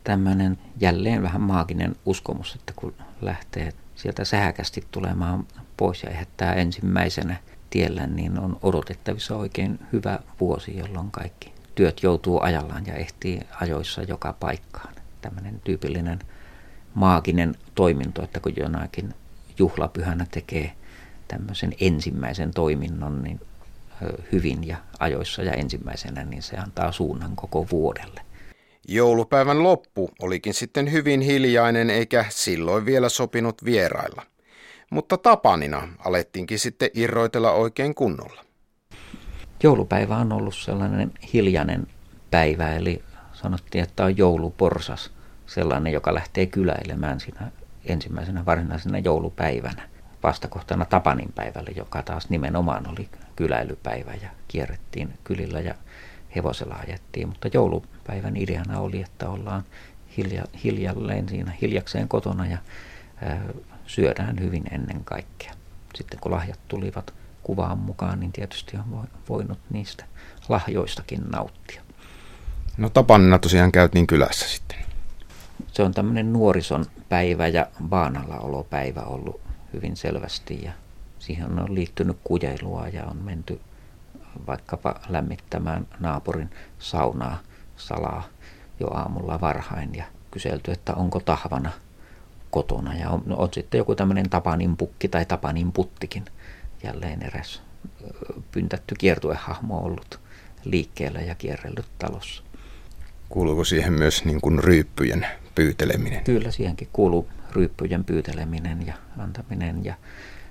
tämmöinen 0.04 0.58
jälleen 0.80 1.22
vähän 1.22 1.40
maaginen 1.40 1.96
uskomus, 2.06 2.54
että 2.54 2.72
kun 2.76 2.94
lähtee 3.20 3.72
sieltä 3.94 4.24
sähäkästi 4.24 4.84
tulemaan 4.90 5.46
pois 5.76 6.02
ja 6.02 6.10
ehättää 6.10 6.54
ensimmäisenä 6.54 7.36
tiellä, 7.70 8.06
niin 8.06 8.38
on 8.38 8.58
odotettavissa 8.62 9.36
oikein 9.36 9.78
hyvä 9.92 10.18
vuosi, 10.40 10.78
jolloin 10.78 11.10
kaikki 11.10 11.52
työt 11.74 12.02
joutuu 12.02 12.40
ajallaan 12.42 12.86
ja 12.86 12.94
ehtii 12.94 13.40
ajoissa 13.60 14.02
joka 14.02 14.32
paikkaan. 14.40 14.94
Tämmöinen 15.20 15.60
tyypillinen 15.64 16.18
maaginen 16.94 17.54
toiminto, 17.80 18.22
että 18.22 18.40
kun 18.40 18.52
jonakin 18.56 19.14
juhlapyhänä 19.58 20.26
tekee 20.30 20.72
tämmöisen 21.28 21.72
ensimmäisen 21.80 22.50
toiminnon 22.54 23.22
niin 23.22 23.40
hyvin 24.32 24.66
ja 24.66 24.76
ajoissa 24.98 25.42
ja 25.42 25.52
ensimmäisenä, 25.52 26.24
niin 26.24 26.42
se 26.42 26.56
antaa 26.56 26.92
suunnan 26.92 27.36
koko 27.36 27.66
vuodelle. 27.70 28.20
Joulupäivän 28.88 29.62
loppu 29.62 30.10
olikin 30.22 30.54
sitten 30.54 30.92
hyvin 30.92 31.20
hiljainen 31.20 31.90
eikä 31.90 32.24
silloin 32.28 32.86
vielä 32.86 33.08
sopinut 33.08 33.64
vierailla. 33.64 34.22
Mutta 34.90 35.18
tapanina 35.18 35.88
alettiinkin 35.98 36.58
sitten 36.58 36.90
irroitella 36.94 37.52
oikein 37.52 37.94
kunnolla. 37.94 38.44
Joulupäivä 39.62 40.16
on 40.16 40.32
ollut 40.32 40.54
sellainen 40.54 41.12
hiljainen 41.32 41.86
päivä, 42.30 42.76
eli 42.76 43.02
sanottiin, 43.32 43.84
että 43.84 44.04
on 44.04 44.16
jouluporsas– 44.16 45.10
sellainen, 45.54 45.92
joka 45.92 46.14
lähtee 46.14 46.46
kyläilemään 46.46 47.20
siinä 47.20 47.52
ensimmäisenä 47.84 48.46
varsinaisena 48.46 48.98
joulupäivänä. 48.98 49.88
Vastakohtana 50.22 50.84
Tapanin 50.84 51.32
päivälle, 51.34 51.70
joka 51.76 52.02
taas 52.02 52.30
nimenomaan 52.30 52.90
oli 52.90 53.08
kyläilypäivä 53.36 54.14
ja 54.22 54.28
kierrettiin 54.48 55.14
kylillä 55.24 55.60
ja 55.60 55.74
hevosella 56.36 56.74
ajettiin. 56.74 57.28
Mutta 57.28 57.48
joulupäivän 57.52 58.36
ideana 58.36 58.80
oli, 58.80 59.02
että 59.02 59.28
ollaan 59.28 59.64
hilja, 60.16 60.44
hiljalleen 60.64 61.28
siinä 61.28 61.52
hiljakseen 61.62 62.08
kotona 62.08 62.46
ja 62.46 62.58
ää, 63.22 63.40
syödään 63.86 64.40
hyvin 64.40 64.62
ennen 64.70 65.04
kaikkea. 65.04 65.52
Sitten 65.94 66.20
kun 66.20 66.32
lahjat 66.32 66.60
tulivat 66.68 67.14
kuvaan 67.42 67.78
mukaan, 67.78 68.20
niin 68.20 68.32
tietysti 68.32 68.76
on 68.76 69.08
voinut 69.28 69.58
niistä 69.70 70.04
lahjoistakin 70.48 71.22
nauttia. 71.32 71.82
No 72.76 72.88
Tapanina 72.88 73.38
tosiaan 73.38 73.72
käytiin 73.72 74.06
kylässä 74.06 74.48
sitten 74.48 74.78
se 75.72 75.82
on 75.82 75.94
tämmöinen 75.94 76.32
nuorison 76.32 76.84
päivä 77.08 77.48
ja 77.48 77.66
vaanallaolopäivä 77.90 79.02
ollut 79.02 79.40
hyvin 79.72 79.96
selvästi 79.96 80.64
ja 80.64 80.72
siihen 81.18 81.58
on 81.58 81.74
liittynyt 81.74 82.18
kujailua 82.24 82.88
ja 82.88 83.04
on 83.04 83.16
menty 83.16 83.60
vaikkapa 84.46 85.00
lämmittämään 85.08 85.86
naapurin 86.00 86.50
saunaa 86.78 87.38
salaa 87.76 88.22
jo 88.80 88.88
aamulla 88.88 89.40
varhain 89.40 89.94
ja 89.94 90.04
kyselty, 90.30 90.70
että 90.70 90.94
onko 90.94 91.20
tahvana 91.20 91.70
kotona. 92.50 92.94
Ja 92.94 93.10
on, 93.10 93.22
on 93.28 93.48
sitten 93.52 93.78
joku 93.78 93.94
tämmöinen 93.94 94.30
Tapanin 94.30 94.76
pukki 94.76 95.08
tai 95.08 95.26
Tapanin 95.26 95.72
puttikin 95.72 96.24
jälleen 96.82 97.22
eräs 97.22 97.62
pyntätty 98.52 98.94
kiertuehahmo 98.98 99.78
ollut 99.78 100.20
liikkeellä 100.64 101.20
ja 101.20 101.34
kierrellyt 101.34 101.86
talossa. 101.98 102.42
Kuuluuko 103.28 103.64
siihen 103.64 103.92
myös 103.92 104.24
niin 104.24 104.40
kuin 104.40 104.58
ryyppyjen 104.58 105.26
pyyteleminen? 105.54 106.24
Kyllä 106.24 106.50
siihenkin 106.50 106.88
kuuluu 106.92 107.28
ryyppyjen 107.52 108.04
pyyteleminen 108.04 108.86
ja 108.86 108.94
antaminen 109.18 109.84
ja 109.84 109.94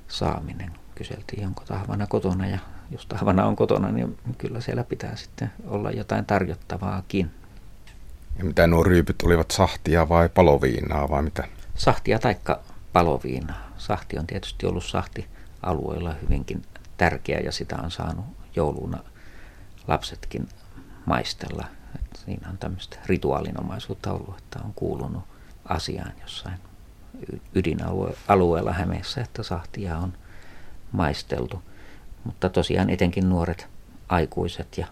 saaminen. 0.07 0.71
Kyseltiin, 0.95 1.47
onko 1.47 1.63
tahvana 1.67 2.07
kotona 2.07 2.47
ja 2.47 2.59
jos 2.91 3.05
tahvana 3.05 3.45
on 3.45 3.55
kotona, 3.55 3.91
niin 3.91 4.17
kyllä 4.37 4.61
siellä 4.61 4.83
pitää 4.83 5.15
sitten 5.15 5.51
olla 5.67 5.91
jotain 5.91 6.25
tarjottavaakin. 6.25 7.31
Ja 8.37 8.45
mitä 8.45 8.67
nuo 8.67 8.83
ryypyt 8.83 9.21
olivat, 9.21 9.51
sahtia 9.51 10.09
vai 10.09 10.29
paloviinaa 10.29 11.09
vai 11.09 11.23
mitä? 11.23 11.47
Sahtia 11.75 12.19
taikka 12.19 12.59
paloviinaa. 12.93 13.69
Sahti 13.77 14.19
on 14.19 14.27
tietysti 14.27 14.65
ollut 14.65 14.83
sahti 14.83 15.27
alueella 15.61 16.15
hyvinkin 16.21 16.61
tärkeä 16.97 17.39
ja 17.39 17.51
sitä 17.51 17.75
on 17.83 17.91
saanut 17.91 18.25
jouluna 18.55 18.99
lapsetkin 19.87 20.47
maistella– 21.05 21.65
Siinä 22.15 22.49
on 22.49 22.57
tämmöistä 22.57 22.97
rituaalinomaisuutta 23.05 24.11
ollut, 24.11 24.37
että 24.37 24.59
on 24.63 24.73
kuulunut 24.73 25.23
asiaan 25.65 26.13
jossain 26.21 26.59
ydinalueella 27.55 28.73
Hämeessä, 28.73 29.21
että 29.21 29.43
sahtia 29.43 29.97
on 29.97 30.13
maisteltu. 30.91 31.61
Mutta 32.23 32.49
tosiaan 32.49 32.89
etenkin 32.89 33.29
nuoret 33.29 33.67
aikuiset 34.09 34.77
ja 34.77 34.87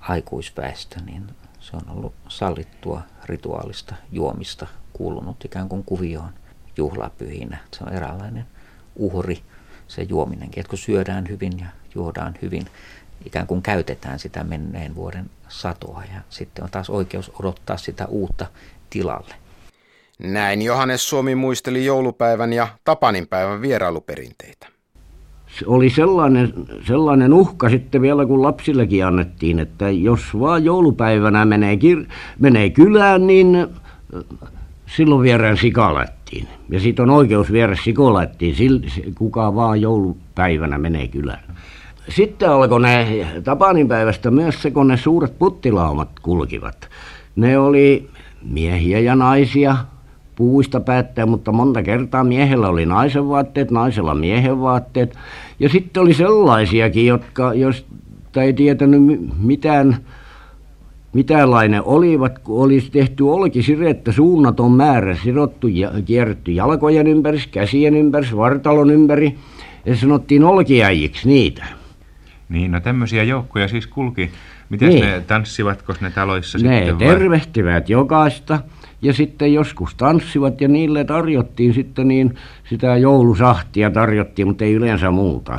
aikuisväestö, 0.00 1.00
niin 1.00 1.26
se 1.60 1.76
on 1.76 1.96
ollut 1.96 2.14
sallittua 2.28 3.02
rituaalista 3.24 3.94
juomista 4.12 4.66
kuulunut 4.92 5.44
ikään 5.44 5.68
kuin 5.68 5.84
kuvioon 5.84 6.34
juhlapyhinä. 6.76 7.58
Se 7.72 7.84
on 7.84 7.92
eräänlainen 7.92 8.46
uhri, 8.96 9.42
se 9.88 10.02
juominenkin, 10.02 10.60
että 10.60 10.70
kun 10.70 10.78
syödään 10.78 11.28
hyvin 11.28 11.58
ja 11.58 11.66
juodaan 11.94 12.34
hyvin, 12.42 12.66
ikään 13.26 13.46
kuin 13.46 13.62
käytetään 13.62 14.18
sitä 14.18 14.44
menneen 14.44 14.94
vuoden 14.94 15.30
satoa 15.48 16.02
ja 16.14 16.20
sitten 16.28 16.64
on 16.64 16.70
taas 16.70 16.90
oikeus 16.90 17.32
odottaa 17.40 17.76
sitä 17.76 18.06
uutta 18.06 18.46
tilalle. 18.90 19.34
Näin 20.18 20.62
Johannes 20.62 21.08
Suomi 21.08 21.34
muisteli 21.34 21.84
joulupäivän 21.84 22.52
ja 22.52 22.68
Tapaninpäivän 22.84 23.62
vierailuperinteitä. 23.62 24.66
Se 25.58 25.64
oli 25.66 25.90
sellainen, 25.90 26.54
sellainen 26.86 27.32
uhka 27.32 27.70
sitten 27.70 28.02
vielä, 28.02 28.26
kun 28.26 28.42
lapsillekin 28.42 29.06
annettiin, 29.06 29.58
että 29.58 29.90
jos 29.90 30.20
vaan 30.40 30.64
joulupäivänä 30.64 31.44
menee, 31.44 31.74
kir- 31.74 32.08
menee 32.38 32.70
kylään, 32.70 33.26
niin 33.26 33.56
äh, 33.56 34.50
silloin 34.86 35.22
vierään 35.22 35.56
sikalettiin. 35.56 36.48
Ja 36.70 36.80
sitten 36.80 37.02
on 37.02 37.10
oikeus 37.10 37.52
viedä 37.52 37.76
sikolettiin, 37.84 38.54
kuka 39.18 39.54
vaan 39.54 39.80
joulupäivänä 39.80 40.78
menee 40.78 41.08
kylään. 41.08 41.44
Sitten 42.08 42.50
alkoi 42.50 42.80
ne 42.80 43.26
Tapaninpäivästä 43.44 44.30
myös 44.30 44.62
se, 44.62 44.70
kun 44.70 44.88
ne 44.88 44.96
suuret 44.96 45.38
puttilaumat 45.38 46.08
kulkivat. 46.22 46.88
Ne 47.36 47.58
oli 47.58 48.08
miehiä 48.50 48.98
ja 48.98 49.16
naisia, 49.16 49.76
puuista 50.36 50.80
päättää, 50.80 51.26
mutta 51.26 51.52
monta 51.52 51.82
kertaa 51.82 52.24
miehellä 52.24 52.68
oli 52.68 52.86
naisen 52.86 53.28
vaatteet, 53.28 53.70
naisella 53.70 54.14
miehen 54.14 54.60
vaatteet. 54.60 55.18
Ja 55.60 55.68
sitten 55.68 56.02
oli 56.02 56.14
sellaisiakin, 56.14 57.06
jotka, 57.06 57.54
jos 57.54 57.86
ei 58.36 58.52
tietänyt 58.52 59.02
mitään, 59.42 59.96
mitäänlainen 61.12 61.82
olivat, 61.84 62.38
kun 62.38 62.62
olisi 62.62 62.90
tehty 62.90 63.22
olkisirettä 63.22 64.12
suunnaton 64.12 64.72
määrä, 64.72 65.16
sidottu 65.22 65.68
ja 65.68 65.90
kierretty 66.04 66.52
jalkojen 66.52 67.06
ympäri, 67.06 67.38
käsien 67.50 67.94
ympäri, 67.94 68.26
vartalon 68.36 68.90
ympäri. 68.90 69.34
Ja 69.86 69.96
sanottiin 69.96 70.44
olkiäjiksi 70.44 71.28
niitä. 71.28 71.83
Niin, 72.48 72.70
no 72.70 72.80
tämmöisiä 72.80 73.22
joukkoja 73.22 73.68
siis 73.68 73.86
kulki. 73.86 74.30
Miten 74.68 74.88
niin. 74.88 75.04
ne 75.04 75.20
tanssivatko 75.26 75.94
ne 76.00 76.10
taloissa 76.10 76.58
ne 76.58 76.78
sitten? 76.78 76.98
Ne 76.98 77.06
tervehtivät 77.06 77.88
jokaista 77.88 78.58
ja 79.02 79.12
sitten 79.12 79.54
joskus 79.54 79.94
tanssivat 79.94 80.60
ja 80.60 80.68
niille 80.68 81.04
tarjottiin 81.04 81.74
sitten 81.74 82.08
niin 82.08 82.34
sitä 82.68 82.96
joulusahtia 82.96 83.90
tarjottiin, 83.90 84.48
mutta 84.48 84.64
ei 84.64 84.72
yleensä 84.72 85.10
muuta. 85.10 85.58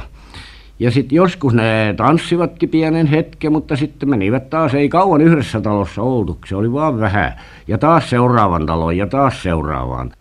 Ja 0.79 0.91
sitten 0.91 1.15
joskus 1.15 1.53
ne 1.53 1.93
tanssivatkin 1.97 2.69
pienen 2.69 3.07
hetken, 3.07 3.51
mutta 3.51 3.75
sitten 3.75 4.09
menivät 4.09 4.49
taas, 4.49 4.73
ei 4.73 4.89
kauan 4.89 5.21
yhdessä 5.21 5.61
talossa 5.61 6.01
oltu, 6.01 6.39
se 6.47 6.55
oli 6.55 6.73
vaan 6.73 6.99
vähän. 6.99 7.33
Ja 7.67 7.77
taas 7.77 8.09
seuraavan 8.09 8.65
talon 8.65 8.97
ja 8.97 9.07
taas 9.07 9.43
seuraavaan. 9.43 10.11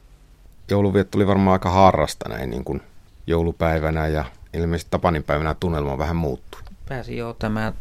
Jouluvietto 0.71 1.19
oli 1.19 1.27
varmaan 1.27 1.53
aika 1.53 1.71
harrasta 1.71 2.29
näin 2.29 2.51
niin 2.51 2.65
kuin 2.65 2.81
joulupäivänä 3.27 4.07
ja 4.07 4.25
ilmeisesti 4.55 4.91
Tapaninpäivänä 4.91 5.55
tunnelma 5.61 5.99
vähän 5.99 6.17
muuttui. 6.17 6.61
Pääsi 6.89 7.17
jo 7.17 7.37
tämä 7.39 7.73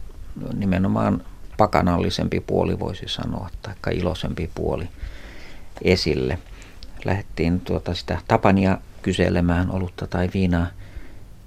nimenomaan 0.53 1.21
pakanallisempi 1.57 2.39
puoli 2.39 2.79
voisi 2.79 3.05
sanoa, 3.07 3.49
tai 3.61 3.97
iloisempi 3.97 4.49
puoli 4.55 4.87
esille. 5.81 6.39
Lähdettiin 7.05 7.61
tuota 7.61 7.93
sitä 7.93 8.17
Tapania 8.27 8.77
kyselemään 9.01 9.71
olutta 9.71 10.07
tai 10.07 10.29
viinaa 10.33 10.67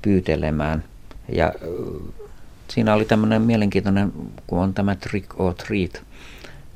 pyytelemään. 0.03 0.85
Ja 1.29 1.53
siinä 2.69 2.95
oli 2.95 3.05
tämmöinen 3.05 3.43
mielenkiintoinen, 3.43 4.13
kun 4.47 4.59
on 4.59 4.75
tämä 4.75 4.95
trick 4.95 5.41
or 5.41 5.55
treat, 5.55 6.03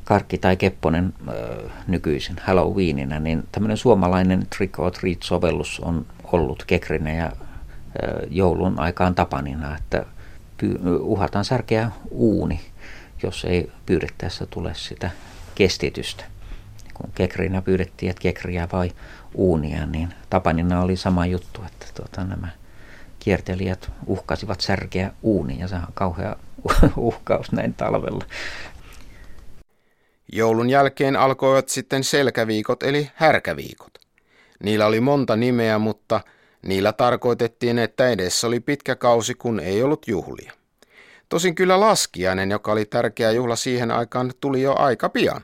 karkki 0.04 0.38
tai 0.38 0.56
kepponen 0.56 1.14
nykyisin 1.86 2.36
Halloweenina, 2.42 3.20
niin 3.20 3.42
tämmöinen 3.52 3.76
suomalainen 3.76 4.46
trick 4.56 4.78
or 4.78 4.92
treat-sovellus 4.92 5.80
on 5.80 6.06
ollut 6.24 6.64
Kekrinen 6.66 7.16
ja 7.16 7.32
joulun 8.30 8.80
aikaan 8.80 9.14
tapanina, 9.14 9.76
että 9.76 10.06
uhataan 11.00 11.44
särkeä 11.44 11.90
uuni, 12.10 12.60
jos 13.22 13.44
ei 13.44 13.72
pyydettäessä 13.86 14.46
tule 14.46 14.74
sitä 14.74 15.10
kestitystä 15.54 16.24
kun 17.00 17.12
kekrinä 17.14 17.62
pyydettiin, 17.62 18.10
että 18.10 18.22
kekriä 18.22 18.68
vai 18.72 18.92
uunia, 19.34 19.86
niin 19.86 20.14
Tapanina 20.30 20.82
oli 20.82 20.96
sama 20.96 21.26
juttu, 21.26 21.62
että 21.66 21.86
tuota, 21.94 22.24
nämä 22.24 22.48
kiertelijät 23.18 23.90
uhkasivat 24.06 24.60
särkeä 24.60 25.10
uunia. 25.22 25.68
Se 25.68 25.74
on 25.74 25.82
kauhea 25.94 26.36
uhkaus 26.96 27.52
näin 27.52 27.74
talvella. 27.74 28.24
Joulun 30.32 30.70
jälkeen 30.70 31.16
alkoivat 31.16 31.68
sitten 31.68 32.04
selkäviikot 32.04 32.82
eli 32.82 33.10
härkäviikot. 33.14 33.98
Niillä 34.62 34.86
oli 34.86 35.00
monta 35.00 35.36
nimeä, 35.36 35.78
mutta 35.78 36.20
niillä 36.62 36.92
tarkoitettiin, 36.92 37.78
että 37.78 38.08
edessä 38.08 38.46
oli 38.46 38.60
pitkä 38.60 38.96
kausi, 38.96 39.34
kun 39.34 39.60
ei 39.60 39.82
ollut 39.82 40.08
juhlia. 40.08 40.52
Tosin 41.28 41.54
kyllä 41.54 41.80
laskiainen, 41.80 42.50
joka 42.50 42.72
oli 42.72 42.84
tärkeä 42.84 43.30
juhla 43.30 43.56
siihen 43.56 43.90
aikaan, 43.90 44.32
tuli 44.40 44.62
jo 44.62 44.74
aika 44.78 45.08
pian. 45.08 45.40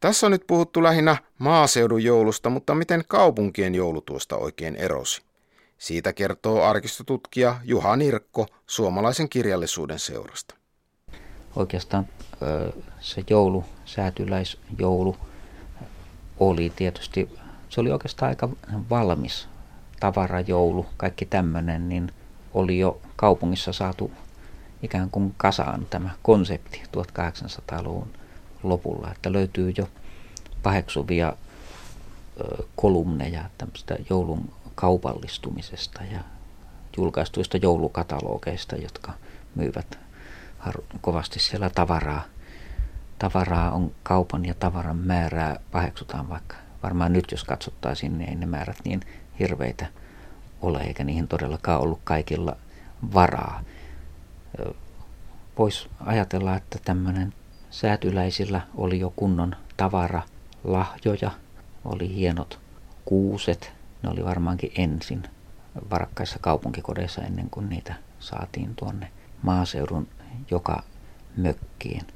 Tässä 0.00 0.26
on 0.26 0.32
nyt 0.32 0.46
puhuttu 0.46 0.82
lähinnä 0.82 1.16
maaseudun 1.38 2.04
joulusta, 2.04 2.50
mutta 2.50 2.74
miten 2.74 3.04
kaupunkien 3.08 3.74
joulu 3.74 4.00
tuosta 4.00 4.36
oikein 4.36 4.76
erosi? 4.76 5.22
Siitä 5.78 6.12
kertoo 6.12 6.62
arkistotutkija 6.62 7.60
Juha 7.64 7.96
Nirkko 7.96 8.46
suomalaisen 8.66 9.28
kirjallisuuden 9.28 9.98
seurasta. 9.98 10.54
Oikeastaan 11.56 12.06
se 13.00 13.24
joulu, 13.30 13.64
säätyläisjoulu, 13.84 15.16
oli 16.40 16.72
tietysti, 16.76 17.30
se 17.68 17.80
oli 17.80 17.90
oikeastaan 17.90 18.28
aika 18.28 18.48
valmis 18.90 19.48
tavarajoulu, 20.00 20.86
kaikki 20.96 21.26
tämmöinen, 21.26 21.88
niin 21.88 22.12
oli 22.54 22.78
jo 22.78 23.00
kaupungissa 23.16 23.72
saatu 23.72 24.10
ikään 24.82 25.10
kuin 25.10 25.34
kasaan 25.36 25.86
tämä 25.90 26.10
konsepti 26.22 26.82
1800-luvun 26.96 28.12
lopulla, 28.62 29.12
että 29.12 29.32
löytyy 29.32 29.72
jo 29.76 29.88
paheksuvia 30.62 31.32
kolumneja 32.76 33.44
tämmöistä 33.58 33.96
joulun 34.10 34.52
kaupallistumisesta 34.74 36.02
ja 36.12 36.20
julkaistuista 36.96 37.56
joulukatalogeista, 37.56 38.76
jotka 38.76 39.12
myyvät 39.54 39.98
kovasti 41.00 41.38
siellä 41.38 41.70
tavaraa. 41.70 42.22
Tavaraa 43.18 43.70
on 43.70 43.92
kaupan 44.02 44.44
ja 44.44 44.54
tavaran 44.54 44.96
määrää 44.96 45.56
paheksutaan 45.72 46.28
vaikka. 46.28 46.56
Varmaan 46.82 47.12
nyt 47.12 47.30
jos 47.30 47.44
katsottaisiin, 47.44 48.18
niin 48.18 48.30
ei 48.30 48.36
ne 48.36 48.46
määrät 48.46 48.78
niin 48.84 49.00
hirveitä 49.38 49.86
ole, 50.62 50.80
eikä 50.80 51.04
niihin 51.04 51.28
todellakaan 51.28 51.80
ollut 51.80 52.00
kaikilla 52.04 52.56
varaa. 53.14 53.60
Voisi 55.58 55.88
ajatella, 56.00 56.56
että 56.56 56.78
tämmöinen 56.84 57.34
Säätyläisillä 57.70 58.60
oli 58.76 59.00
jo 59.00 59.12
kunnon 59.16 59.56
tavara, 59.76 60.22
lahjoja, 60.64 61.30
oli 61.84 62.14
hienot 62.14 62.60
kuuset. 63.04 63.72
Ne 64.02 64.10
oli 64.10 64.24
varmaankin 64.24 64.72
ensin 64.78 65.22
varakkaissa 65.90 66.38
kaupunkikodeissa 66.40 67.22
ennen 67.22 67.50
kuin 67.50 67.68
niitä 67.68 67.94
saatiin 68.20 68.74
tuonne 68.74 69.10
maaseudun 69.42 70.08
joka 70.50 70.82
mökkiin. 71.36 72.06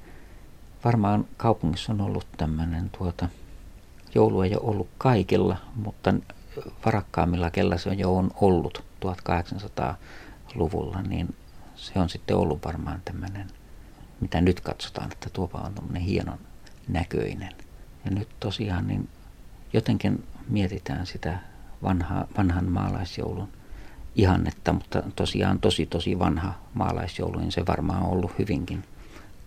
Varmaan 0.85 1.25
kaupungissa 1.37 1.93
on 1.93 2.01
ollut 2.01 2.27
tämmöinen 2.37 2.91
tuota, 2.99 3.29
joulu 4.15 4.43
ei 4.43 4.55
ole 4.55 4.71
ollut 4.71 4.89
kaikilla, 4.99 5.57
mutta 5.75 6.15
varakkaammilla, 6.87 7.51
kellä 7.51 7.79
se 7.79 7.91
on 7.91 7.99
jo 7.99 8.17
on 8.17 8.31
ollut 8.41 8.85
1800-luvulla, 9.07 11.03
niin 11.03 11.35
se 11.75 12.01
on 12.01 12.09
sitten 12.09 12.37
ollut 12.37 12.65
varmaan 12.65 13.03
tämmöinen 13.05 13.51
mitä 14.23 14.41
nyt 14.41 14.61
katsotaan, 14.61 15.13
että 15.13 15.31
tuopa 15.31 15.59
on 15.59 15.75
tämmöinen 15.75 16.03
hienon 16.03 16.39
näköinen. 16.89 17.53
Ja 18.05 18.11
nyt 18.11 18.29
tosiaan 18.41 18.87
niin 18.87 19.09
jotenkin 19.73 20.27
mietitään 20.49 21.07
sitä 21.07 21.39
vanha, 21.83 22.27
vanhan 22.39 22.65
maalaisjoulun 22.65 23.49
ihannetta, 24.15 24.73
mutta 24.73 25.03
tosiaan 25.17 25.59
tosi 25.59 25.87
tosi 25.87 26.19
vanha 26.19 26.55
maalaisjoulu, 26.75 27.39
niin 27.39 27.53
se 27.53 27.67
varmaan 27.67 28.03
on 28.03 28.11
ollut 28.11 28.39
hyvinkin 28.39 28.85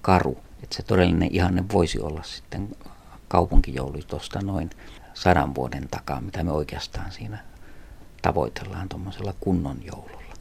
karu. 0.02 0.38
Että 0.64 0.76
se 0.76 0.84
todellinen 0.84 1.30
ihanne 1.32 1.64
voisi 1.74 2.00
olla 2.00 2.24
sitten 2.24 2.76
kaupunkijoulu 3.28 4.00
tuosta 4.08 4.40
noin 4.42 4.70
sadan 5.16 5.56
vuoden 5.56 5.88
takaa, 5.92 6.22
mitä 6.22 6.44
me 6.44 6.52
oikeastaan 6.52 7.12
siinä 7.12 7.38
tavoitellaan 8.22 8.90
tuommoisella 8.90 9.34
kunnon 9.40 9.86
joululla. 9.86 10.34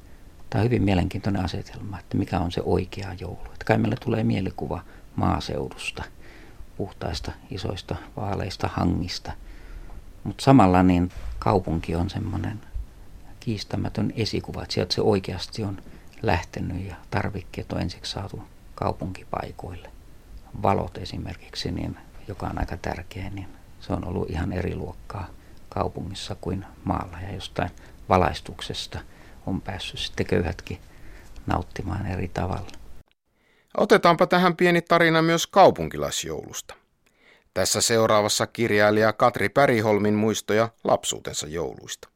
Tämä 0.51 0.61
on 0.61 0.65
hyvin 0.65 0.83
mielenkiintoinen 0.83 1.45
asetelma, 1.45 1.99
että 1.99 2.17
mikä 2.17 2.39
on 2.39 2.53
se 2.53 2.63
oikea 2.65 3.15
joulu. 3.21 3.45
Että 3.45 3.65
kai 3.65 3.79
meille 3.79 3.97
tulee 4.05 4.25
mielikuva 4.25 4.85
maaseudusta, 5.17 6.05
puhtaista, 6.77 7.33
isoista, 7.51 7.97
vaaleista 8.17 8.71
hangista, 8.73 9.33
Mutta 10.25 10.45
samalla 10.45 10.83
niin 10.83 11.13
kaupunki 11.39 11.95
on 11.95 12.11
semmoinen 12.11 12.61
kiistämätön 13.41 14.13
esikuva, 14.17 14.63
että 14.63 14.75
sieltä 14.75 14.95
se 14.95 15.01
oikeasti 15.01 15.65
on 15.65 15.83
lähtenyt 16.23 16.87
ja 16.89 16.95
tarvikkeet 17.11 17.73
on 17.73 17.81
ensiksi 17.81 18.13
saatu 18.13 18.43
kaupunkipaikoille. 18.75 19.91
Valot 20.63 20.99
esimerkiksi, 20.99 21.71
niin, 21.73 21.97
joka 22.29 22.47
on 22.47 22.59
aika 22.59 22.77
tärkeä, 22.77 23.31
niin 23.31 23.49
se 23.81 23.93
on 23.93 24.05
ollut 24.05 24.31
ihan 24.31 24.53
eri 24.53 24.75
luokkaa 24.75 25.27
kaupungissa 25.69 26.37
kuin 26.41 26.65
maalla 26.85 27.19
ja 27.21 27.35
jostain 27.35 27.71
valaistuksesta 28.09 28.99
on 29.47 29.61
päässyt 29.61 30.01
sitten 30.01 30.27
köyhätkin 30.27 30.81
nauttimaan 31.47 32.07
eri 32.07 32.29
tavalla. 32.29 32.71
Otetaanpa 33.77 34.27
tähän 34.27 34.57
pieni 34.57 34.83
tarina 34.83 35.23
myös 35.23 35.47
kaupunkilaisjoulusta. 35.47 36.75
Tässä 37.55 37.81
seuraavassa 37.81 38.47
kirjailija 38.47 39.13
Katri 39.13 39.49
Päriholmin 39.49 40.15
muistoja 40.15 40.69
lapsuutensa 40.85 41.47
jouluista. 41.47 42.09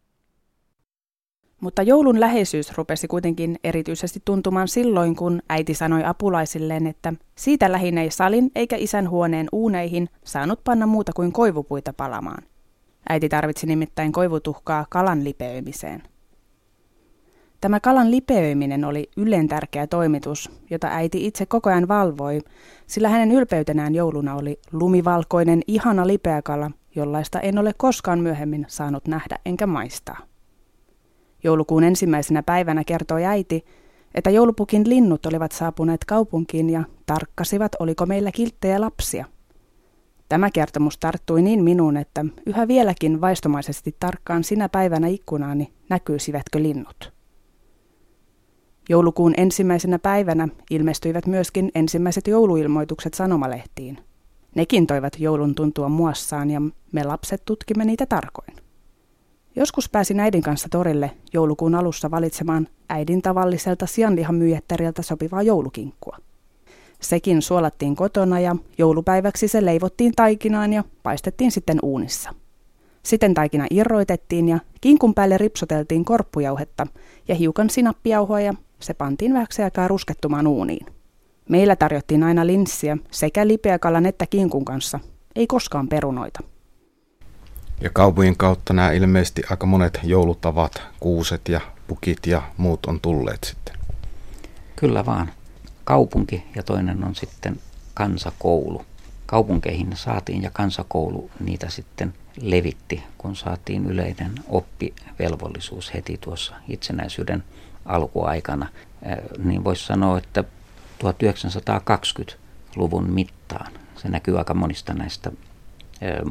Mutta 1.60 1.82
joulun 1.82 2.20
läheisyys 2.20 2.76
rupesi 2.76 3.08
kuitenkin 3.08 3.58
erityisesti 3.64 4.22
tuntumaan 4.24 4.68
silloin, 4.68 5.16
kun 5.16 5.42
äiti 5.48 5.74
sanoi 5.74 6.04
apulaisilleen, 6.04 6.86
että 6.86 7.12
siitä 7.34 7.72
lähinnä 7.72 8.02
ei 8.02 8.10
salin 8.10 8.50
eikä 8.54 8.76
isän 8.76 9.10
huoneen 9.10 9.48
uuneihin 9.52 10.08
saanut 10.24 10.64
panna 10.64 10.86
muuta 10.86 11.12
kuin 11.12 11.32
koivupuita 11.32 11.92
palamaan. 11.92 12.42
Äiti 13.08 13.28
tarvitsi 13.28 13.66
nimittäin 13.66 14.12
koivutuhkaa 14.12 14.86
kalan 14.90 15.24
lipeöimiseen. 15.24 16.02
Tämä 17.60 17.80
kalan 17.80 18.10
lipeöiminen 18.10 18.84
oli 18.84 19.10
ylen 19.16 19.48
tärkeä 19.48 19.86
toimitus, 19.86 20.50
jota 20.70 20.88
äiti 20.88 21.26
itse 21.26 21.46
koko 21.46 21.70
ajan 21.70 21.88
valvoi, 21.88 22.40
sillä 22.86 23.08
hänen 23.08 23.32
ylpeytenään 23.32 23.94
jouluna 23.94 24.34
oli 24.34 24.60
lumivalkoinen, 24.72 25.62
ihana 25.66 26.06
lipeäkala, 26.06 26.70
jollaista 26.94 27.40
en 27.40 27.58
ole 27.58 27.72
koskaan 27.76 28.20
myöhemmin 28.20 28.66
saanut 28.68 29.08
nähdä 29.08 29.38
enkä 29.46 29.66
maistaa. 29.66 30.27
Joulukuun 31.44 31.84
ensimmäisenä 31.84 32.42
päivänä 32.42 32.84
kertoi 32.84 33.24
äiti, 33.24 33.64
että 34.14 34.30
joulupukin 34.30 34.88
linnut 34.88 35.26
olivat 35.26 35.52
saapuneet 35.52 36.04
kaupunkiin 36.04 36.70
ja 36.70 36.84
tarkkasivat, 37.06 37.72
oliko 37.78 38.06
meillä 38.06 38.32
kilttejä 38.32 38.80
lapsia. 38.80 39.24
Tämä 40.28 40.50
kertomus 40.50 40.98
tarttui 40.98 41.42
niin 41.42 41.64
minuun, 41.64 41.96
että 41.96 42.24
yhä 42.46 42.68
vieläkin 42.68 43.20
vaistomaisesti 43.20 43.96
tarkkaan 44.00 44.44
sinä 44.44 44.68
päivänä 44.68 45.06
ikkunaani 45.06 45.72
näkyisivätkö 45.88 46.62
linnut. 46.62 47.12
Joulukuun 48.88 49.34
ensimmäisenä 49.36 49.98
päivänä 49.98 50.48
ilmestyivät 50.70 51.26
myöskin 51.26 51.70
ensimmäiset 51.74 52.26
jouluilmoitukset 52.26 53.14
sanomalehtiin. 53.14 53.98
Nekin 54.54 54.86
toivat 54.86 55.20
joulun 55.20 55.54
tuntua 55.54 55.88
muassaan 55.88 56.50
ja 56.50 56.60
me 56.92 57.04
lapset 57.04 57.42
tutkimme 57.44 57.84
niitä 57.84 58.06
tarkoin. 58.06 58.57
Joskus 59.58 59.88
pääsin 59.90 60.20
äidin 60.20 60.42
kanssa 60.42 60.68
torille 60.70 61.10
joulukuun 61.32 61.74
alussa 61.74 62.10
valitsemaan 62.10 62.68
äidin 62.88 63.22
tavalliselta 63.22 63.86
sianlihan 63.86 64.34
myyjättäriltä 64.34 65.02
sopivaa 65.02 65.42
joulukinkkua. 65.42 66.16
Sekin 67.00 67.42
suolattiin 67.42 67.96
kotona 67.96 68.40
ja 68.40 68.56
joulupäiväksi 68.78 69.48
se 69.48 69.64
leivottiin 69.64 70.12
taikinaan 70.16 70.72
ja 70.72 70.84
paistettiin 71.02 71.50
sitten 71.50 71.78
uunissa. 71.82 72.34
Sitten 73.02 73.34
taikina 73.34 73.66
irroitettiin 73.70 74.48
ja 74.48 74.58
kinkun 74.80 75.14
päälle 75.14 75.38
ripsoteltiin 75.38 76.04
korppujauhetta 76.04 76.86
ja 77.28 77.34
hiukan 77.34 77.70
sinappijauhoa 77.70 78.40
ja 78.40 78.54
se 78.80 78.94
pantiin 78.94 79.34
vähäksi 79.34 79.62
aikaa 79.62 79.88
ruskettumaan 79.88 80.46
uuniin. 80.46 80.86
Meillä 81.48 81.76
tarjottiin 81.76 82.22
aina 82.22 82.46
linssiä 82.46 82.98
sekä 83.10 83.46
lipeäkalan 83.46 84.06
että 84.06 84.26
kinkun 84.26 84.64
kanssa, 84.64 85.00
ei 85.36 85.46
koskaan 85.46 85.88
perunoita. 85.88 86.57
Ja 87.80 87.90
kaupungin 87.90 88.36
kautta 88.36 88.72
nämä 88.72 88.92
ilmeisesti 88.92 89.42
aika 89.50 89.66
monet 89.66 90.00
joulutavat, 90.02 90.82
kuuset 91.00 91.48
ja 91.48 91.60
pukit 91.86 92.26
ja 92.26 92.42
muut 92.56 92.86
on 92.86 93.00
tulleet 93.00 93.44
sitten. 93.44 93.74
Kyllä 94.76 95.06
vaan. 95.06 95.32
Kaupunki 95.84 96.44
ja 96.56 96.62
toinen 96.62 97.04
on 97.04 97.14
sitten 97.14 97.60
kansakoulu. 97.94 98.84
Kaupunkeihin 99.26 99.96
saatiin 99.96 100.42
ja 100.42 100.50
kansakoulu 100.50 101.30
niitä 101.40 101.70
sitten 101.70 102.14
levitti, 102.40 103.02
kun 103.18 103.36
saatiin 103.36 103.86
yleinen 103.86 104.32
oppivelvollisuus 104.48 105.94
heti 105.94 106.18
tuossa 106.20 106.54
itsenäisyyden 106.68 107.44
alkuaikana. 107.84 108.68
Niin 109.38 109.64
voisi 109.64 109.86
sanoa, 109.86 110.18
että 110.18 110.44
1920-luvun 111.04 113.10
mittaan, 113.10 113.72
se 113.96 114.08
näkyy 114.08 114.38
aika 114.38 114.54
monista 114.54 114.94
näistä 114.94 115.32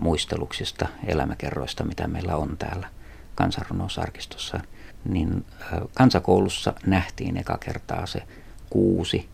muisteluksista, 0.01 0.87
elämäkerroista, 1.05 1.83
mitä 1.83 2.07
meillä 2.07 2.35
on 2.35 2.57
täällä 2.57 2.87
kansanrunousarkistossa, 3.35 4.59
niin 5.05 5.45
kansakoulussa 5.93 6.73
nähtiin 6.85 7.37
eka 7.37 7.57
kertaa 7.57 8.05
se 8.05 8.23
kuusi, 8.69 9.29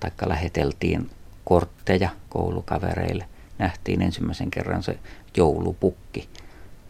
taikka 0.00 0.28
läheteltiin 0.28 1.10
kortteja 1.44 2.10
koulukavereille, 2.28 3.24
nähtiin 3.58 4.02
ensimmäisen 4.02 4.50
kerran 4.50 4.82
se 4.82 4.98
joulupukki. 5.36 6.28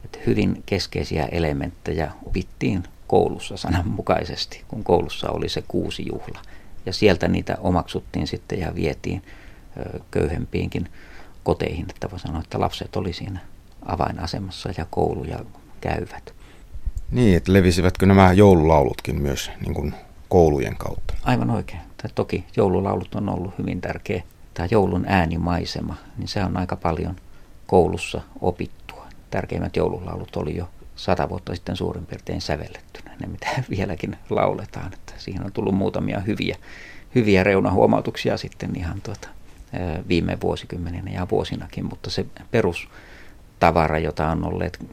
Että 0.05 0.19
hyvin 0.27 0.63
keskeisiä 0.67 1.25
elementtejä 1.25 2.13
opittiin 2.27 2.83
koulussa 3.07 3.57
sananmukaisesti, 3.57 4.65
kun 4.69 4.85
koulussa 4.85 5.31
oli 5.31 5.49
se 5.49 5.63
kuusi 5.69 6.07
juhla. 6.13 6.43
Ja 6.87 6.93
sieltä 6.93 7.29
niitä 7.29 7.57
omaksuttiin 7.61 8.27
sitten 8.27 8.61
ja 8.61 8.75
vietiin 8.75 9.23
köyhempiinkin 10.11 10.89
koteihin, 11.43 11.87
että 11.91 12.11
voi 12.11 12.21
sanoa, 12.21 12.41
että 12.41 12.61
lapset 12.61 12.97
oli 12.97 13.13
siinä 13.13 13.41
avainasemassa 13.87 14.71
ja 14.79 14.87
kouluja 14.91 15.39
käyvät. 15.81 16.35
Niin, 17.11 17.37
että 17.37 17.53
levisivätkö 17.53 18.07
nämä 18.07 18.33
joululaulutkin 18.33 19.23
myös 19.23 19.51
niin 19.61 19.75
kuin 19.75 19.95
koulujen 20.29 20.77
kautta? 20.77 21.15
Aivan 21.25 21.51
oikein. 21.51 21.81
Tai 22.03 22.11
toki 22.15 22.45
joululaulut 22.57 23.15
on 23.15 23.29
ollut 23.29 23.59
hyvin 23.59 23.81
tärkeä. 23.81 24.23
Tämä 24.55 24.69
joulun 24.71 25.05
äänimaisema, 25.09 25.97
niin 26.19 26.29
se 26.29 26.45
on 26.45 26.57
aika 26.57 26.77
paljon 26.77 27.17
koulussa 27.67 28.21
opittua. 28.41 29.07
Tärkeimmät 29.31 29.77
joululaulut 29.77 30.37
oli 30.37 30.57
jo 30.57 30.69
sata 30.97 31.29
vuotta 31.29 31.55
sitten 31.55 31.77
suurin 31.77 32.07
piirtein 32.07 32.41
sävellettynä, 32.41 33.17
ne 33.21 33.27
mitä 33.27 33.47
vieläkin 33.77 34.17
lauletaan. 34.31 34.93
Että 34.95 35.13
siihen 35.17 35.45
on 35.45 35.53
tullut 35.53 35.75
muutamia 35.75 36.21
hyviä, 36.21 36.57
hyviä 37.15 37.45
reunahuomautuksia 37.45 38.37
sitten 38.37 38.77
ihan 38.77 39.01
tuota, 39.03 39.29
viime 40.09 40.39
vuosikymmeninä 40.41 41.11
ja 41.11 41.27
vuosinakin, 41.31 41.85
mutta 41.85 42.11
se 42.11 42.27
perustavara, 42.51 43.99
jota 43.99 44.29
on 44.29 44.45
olleet 44.45 44.87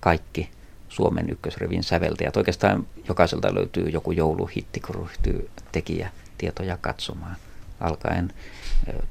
kaikki 0.00 0.50
Suomen 0.88 1.30
ykkösrivin 1.30 1.82
säveltäjät, 1.82 2.36
oikeastaan 2.36 2.86
jokaiselta 3.08 3.54
löytyy 3.54 3.88
joku 3.88 4.12
jouluhitti, 4.12 4.80
kun 4.80 4.94
ryhtyy 4.94 5.50
tekijätietoja 5.72 6.76
katsomaan, 6.80 7.36
alkaen 7.80 8.32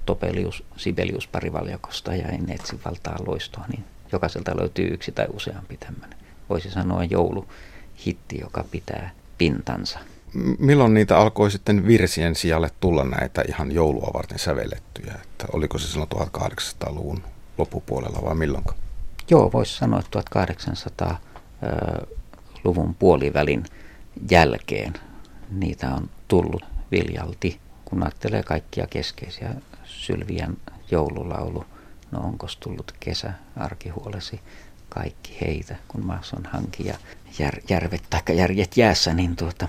Topelius, 0.05 0.63
Sibelius 0.77 1.27
parivaljakosta 1.27 2.15
ja 2.15 2.27
Enetsin 2.27 2.79
valtaa 2.85 3.17
loistoa, 3.27 3.65
niin 3.67 3.83
jokaiselta 4.11 4.57
löytyy 4.57 4.87
yksi 4.93 5.11
tai 5.11 5.25
useampi 5.33 5.77
tämmöinen, 5.77 6.19
voisi 6.49 6.71
sanoa 6.71 7.03
jouluhitti, 7.03 8.39
joka 8.41 8.65
pitää 8.71 9.11
pintansa 9.37 9.99
milloin 10.59 10.93
niitä 10.93 11.17
alkoi 11.17 11.51
sitten 11.51 11.87
virsien 11.87 12.35
sijalle 12.35 12.71
tulla 12.79 13.03
näitä 13.03 13.43
ihan 13.47 13.71
joulua 13.71 14.11
varten 14.13 14.39
sävellettyjä? 14.39 15.13
Että 15.13 15.45
oliko 15.53 15.77
se 15.77 15.87
silloin 15.87 16.09
1800-luvun 16.15 17.23
loppupuolella 17.57 18.19
vai 18.25 18.35
milloin? 18.35 18.63
Joo, 19.29 19.51
voisi 19.53 19.77
sanoa, 19.77 19.99
että 19.99 20.21
1800-luvun 20.21 22.95
puolivälin 22.95 23.63
jälkeen 24.31 24.93
niitä 25.51 25.89
on 25.89 26.09
tullut 26.27 26.63
viljalti. 26.91 27.59
Kun 27.85 28.03
ajattelee 28.03 28.43
kaikkia 28.43 28.87
keskeisiä 28.87 29.55
Sylvian 29.83 30.57
joululaulu, 30.91 31.65
no 32.11 32.19
onko 32.19 32.47
tullut 32.59 32.93
kesä, 32.99 33.33
arkihuolesi, 33.57 34.39
kaikki 34.89 35.37
heitä, 35.41 35.75
kun 35.87 36.05
maassa 36.05 36.37
on 36.37 36.45
hanki 36.45 36.87
ja 36.87 36.95
jär, 37.39 37.55
järvet 37.69 38.03
tai 38.09 38.37
järjet 38.37 38.77
jäässä, 38.77 39.13
niin 39.13 39.35
tuota, 39.35 39.67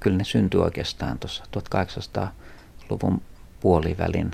kyllä 0.00 0.16
ne 0.16 0.24
syntyi 0.24 0.60
oikeastaan 0.60 1.18
tuossa 1.18 1.44
1800-luvun 1.56 3.22
puolivälin 3.60 4.30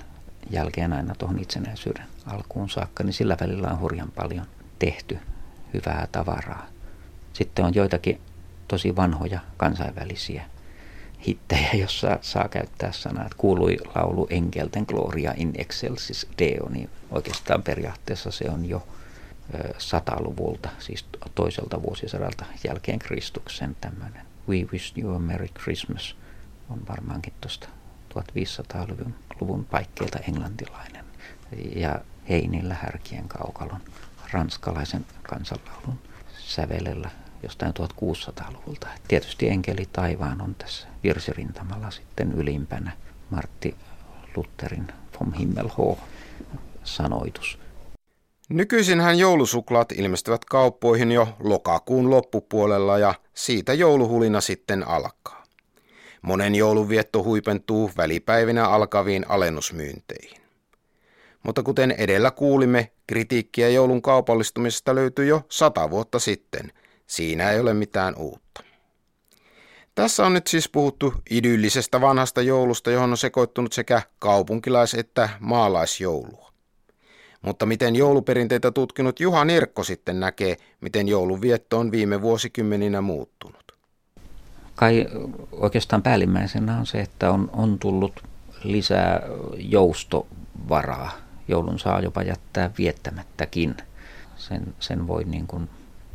jälkeen 0.51 0.93
aina 0.93 1.15
tuohon 1.15 1.39
itsenäisyyden 1.39 2.05
alkuun 2.27 2.71
saakka, 2.71 3.05
niin 3.05 3.13
sillä 3.13 3.37
välillä 3.41 3.69
on 3.69 3.81
hurjan 3.81 4.11
paljon 4.11 4.47
tehty 4.79 5.19
hyvää 5.75 6.09
tavaraa. 6.13 6.67
Sitten 7.33 7.65
on 7.65 7.75
joitakin 7.75 8.21
tosi 8.69 8.97
vanhoja 8.97 9.41
kansainvälisiä 9.57 10.45
hittejä, 11.27 11.71
jossa 11.73 12.19
saa 12.23 12.49
käyttää 12.49 12.93
sanaa, 12.93 13.25
että 13.25 13.37
kuului 13.39 13.77
laulu 13.95 14.27
Enkelten 14.31 14.85
Gloria 14.89 15.35
in 15.37 15.53
excelsis 15.59 16.27
Deo, 16.39 16.69
niin 16.69 16.91
oikeastaan 17.11 17.63
periaatteessa 17.63 18.31
se 18.31 18.51
on 18.51 18.67
jo 18.67 18.87
sataluvulta, 19.79 20.69
siis 20.79 21.05
toiselta 21.35 21.83
vuosisadalta 21.83 22.45
jälkeen 22.69 22.99
Kristuksen 22.99 23.77
tämmöinen 23.81 24.27
We 24.49 24.57
Wish 24.73 24.99
You 24.99 25.15
a 25.15 25.19
Merry 25.19 25.49
Christmas 25.49 26.17
on 26.71 26.81
varmaankin 26.89 27.33
tuosta 27.41 27.69
1500-luvun 28.15 29.15
luvun 29.41 29.65
paikkeilta 29.65 30.19
englantilainen. 30.19 31.05
Ja 31.77 32.01
Heinillä 32.29 32.75
härkien 32.75 33.29
kaukalon 33.29 33.81
ranskalaisen 34.33 35.07
kansanlaulun 35.23 35.99
sävelellä 36.39 37.11
jostain 37.43 37.73
1600-luvulta. 37.73 38.89
Tietysti 39.09 39.49
enkeli 39.49 39.89
taivaan 39.93 40.41
on 40.41 40.55
tässä 40.55 40.89
virsirintamalla 41.03 41.91
sitten 41.91 42.33
ylimpänä 42.33 42.93
Martti 43.31 43.77
Lutherin 44.37 44.89
vom 45.21 45.33
Himmel 45.33 45.69
sanoitus. 46.85 47.59
Nykyisinhän 48.49 49.19
joulusuklaat 49.19 49.93
ilmestyvät 49.93 50.45
kauppoihin 50.45 51.13
jo 51.13 51.29
lokakuun 51.41 52.11
loppupuolella 52.11 52.99
ja 52.99 53.15
siitä 53.35 53.75
jouluhulina 53.75 54.41
sitten 54.41 54.89
alkaa. 54.89 55.45
Monen 56.23 56.55
joulunvietto 56.55 57.25
huipentuu 57.25 57.91
välipäivinä 57.97 58.69
alkaviin 58.69 59.25
alennusmyynteihin. 59.29 60.41
Mutta 61.43 61.63
kuten 61.63 61.91
edellä 61.91 62.31
kuulimme, 62.31 62.93
kritiikkiä 63.07 63.69
joulun 63.69 64.03
kaupallistumisesta 64.03 64.95
löytyi 64.95 65.29
jo 65.29 65.43
sata 65.49 65.91
vuotta 65.91 66.19
sitten. 66.19 66.73
Siinä 67.07 67.51
ei 67.51 67.61
ole 67.61 67.75
mitään 67.75 68.15
uutta. 68.17 68.63
Tässä 69.95 70.27
on 70.27 70.35
nyt 70.35 70.47
siis 70.47 70.69
puhuttu 70.69 71.15
idyllisestä 71.31 72.01
vanhasta 72.01 72.43
joulusta, 72.43 72.91
johon 72.91 73.11
on 73.11 73.17
sekoittunut 73.17 73.73
sekä 73.73 74.03
kaupunkilais- 74.19 74.99
että 74.99 75.29
maalaisjoulua. 75.41 76.53
Mutta 77.47 77.67
miten 77.67 77.97
jouluperinteitä 77.97 78.71
tutkinut 78.71 79.21
Juha 79.21 79.45
Nirkko 79.45 79.85
sitten 79.85 80.21
näkee, 80.21 80.57
miten 80.81 81.09
joulunvietto 81.09 81.79
on 81.79 81.91
viime 81.91 82.23
vuosikymmeninä 82.23 83.01
muuttunut? 83.01 83.73
Kai 84.75 85.07
oikeastaan 85.53 86.03
päällimmäisenä 86.03 86.79
on 86.79 86.87
se, 86.87 87.01
että 87.01 87.31
on, 87.31 87.51
on 87.53 87.79
tullut 87.79 88.23
lisää 88.65 89.21
joustovaraa. 89.59 91.13
Joulun 91.49 91.79
saa 91.79 92.01
jopa 92.01 92.23
jättää 92.23 92.71
viettämättäkin. 92.79 93.77
Sen, 94.37 94.75
sen 94.81 95.07
voi 95.07 95.25
niin 95.25 95.47
kuin 95.47 95.69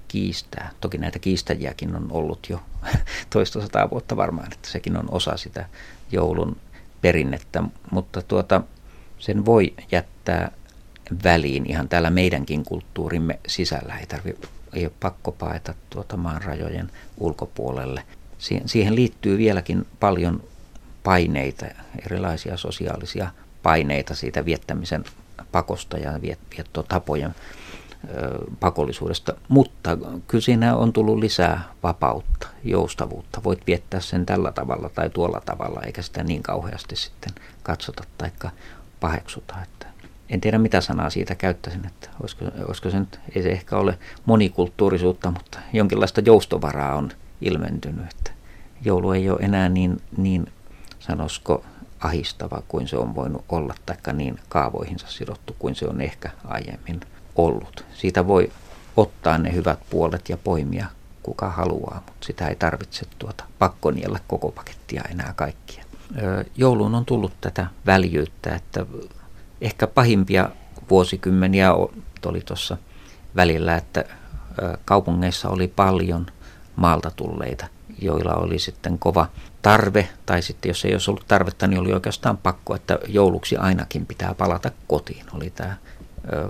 kiistää. 0.07 0.71
Toki 0.81 0.97
näitä 0.97 1.19
kiistäjiäkin 1.19 1.95
on 1.95 2.07
ollut 2.09 2.47
jo 2.49 2.61
toista 3.33 3.61
sataa 3.61 3.89
vuotta 3.89 4.17
varmaan, 4.17 4.53
että 4.53 4.69
sekin 4.69 4.97
on 4.97 5.05
osa 5.11 5.37
sitä 5.37 5.65
joulun 6.11 6.57
perinnettä, 7.01 7.63
mutta 7.91 8.21
tuota, 8.21 8.61
sen 9.19 9.45
voi 9.45 9.73
jättää 9.91 10.51
väliin 11.23 11.69
ihan 11.69 11.89
täällä 11.89 12.09
meidänkin 12.09 12.63
kulttuurimme 12.63 13.39
sisällä. 13.47 13.97
Ei, 13.97 14.05
tarvi, 14.05 14.37
ei 14.73 14.85
ole 14.85 14.93
pakko 14.99 15.31
paeta 15.31 15.73
tuota 15.89 16.17
maan 16.17 16.41
rajojen 16.41 16.91
ulkopuolelle. 17.17 18.03
Siihen, 18.65 18.95
liittyy 18.95 19.37
vieläkin 19.37 19.87
paljon 19.99 20.43
paineita, 21.03 21.65
erilaisia 22.05 22.57
sosiaalisia 22.57 23.31
paineita 23.63 24.15
siitä 24.15 24.45
viettämisen 24.45 25.03
pakosta 25.51 25.97
ja 25.97 26.21
viet, 26.21 26.39
viettotapojen 26.57 27.35
pakollisuudesta, 28.59 29.33
mutta 29.47 29.97
kyllä 30.27 30.41
siinä 30.41 30.75
on 30.75 30.93
tullut 30.93 31.19
lisää 31.19 31.63
vapautta, 31.83 32.47
joustavuutta. 32.63 33.43
Voit 33.43 33.67
viettää 33.67 33.99
sen 33.99 34.25
tällä 34.25 34.51
tavalla 34.51 34.89
tai 34.89 35.09
tuolla 35.09 35.41
tavalla, 35.45 35.81
eikä 35.85 36.01
sitä 36.01 36.23
niin 36.23 36.43
kauheasti 36.43 36.95
sitten 36.95 37.33
katsota 37.63 38.03
tai 38.17 38.31
paheksuta. 38.99 39.55
Että 39.63 39.87
en 40.31 40.41
tiedä 40.41 40.57
mitä 40.57 40.81
sanaa 40.81 41.09
siitä 41.09 41.35
käyttäisin, 41.35 41.87
että 41.87 42.09
olisiko, 42.21 42.45
olisiko 42.67 42.89
se 42.89 42.99
nyt, 42.99 43.19
ei 43.35 43.43
se 43.43 43.49
ehkä 43.49 43.77
ole 43.77 43.97
monikulttuurisuutta, 44.25 45.31
mutta 45.31 45.59
jonkinlaista 45.73 46.21
joustovaraa 46.25 46.95
on 46.95 47.11
ilmentynyt, 47.41 48.05
että 48.11 48.31
joulu 48.85 49.11
ei 49.11 49.29
ole 49.29 49.39
enää 49.41 49.69
niin, 49.69 50.01
niin 50.17 50.51
sanoisiko 50.99 51.63
ahistava 51.99 52.61
kuin 52.67 52.87
se 52.87 52.97
on 52.97 53.15
voinut 53.15 53.45
olla, 53.49 53.75
taikka 53.85 54.13
niin 54.13 54.39
kaavoihinsa 54.49 55.07
sidottu 55.07 55.55
kuin 55.59 55.75
se 55.75 55.87
on 55.87 56.01
ehkä 56.01 56.29
aiemmin 56.45 57.01
ollut. 57.35 57.85
Siitä 57.93 58.27
voi 58.27 58.51
ottaa 58.97 59.37
ne 59.37 59.53
hyvät 59.53 59.79
puolet 59.89 60.29
ja 60.29 60.37
poimia 60.37 60.85
kuka 61.23 61.49
haluaa, 61.49 62.03
mutta 62.05 62.25
sitä 62.25 62.47
ei 62.47 62.55
tarvitse 62.55 63.05
tuota 63.19 63.43
pakkoniella 63.59 64.19
koko 64.27 64.51
pakettia 64.51 65.03
enää 65.11 65.33
kaikkia. 65.35 65.83
Jouluun 66.55 66.95
on 66.95 67.05
tullut 67.05 67.33
tätä 67.41 67.67
väljyyttä, 67.85 68.55
että 68.55 68.85
ehkä 69.61 69.87
pahimpia 69.87 70.49
vuosikymmeniä 70.89 71.73
oli 72.25 72.41
tuossa 72.45 72.77
välillä, 73.35 73.75
että 73.75 74.05
kaupungeissa 74.85 75.49
oli 75.49 75.67
paljon 75.67 76.25
maalta 76.75 77.11
tulleita, 77.15 77.67
joilla 78.01 78.33
oli 78.33 78.59
sitten 78.59 78.99
kova 78.99 79.27
tarve, 79.61 80.09
tai 80.25 80.41
sitten 80.41 80.69
jos 80.69 80.85
ei 80.85 80.93
olisi 80.93 81.11
ollut 81.11 81.27
tarvetta, 81.27 81.67
niin 81.67 81.79
oli 81.79 81.93
oikeastaan 81.93 82.37
pakko, 82.37 82.75
että 82.75 82.99
jouluksi 83.07 83.57
ainakin 83.57 84.05
pitää 84.05 84.33
palata 84.33 84.71
kotiin. 84.87 85.25
Oli 85.33 85.49
tämä 85.49 85.77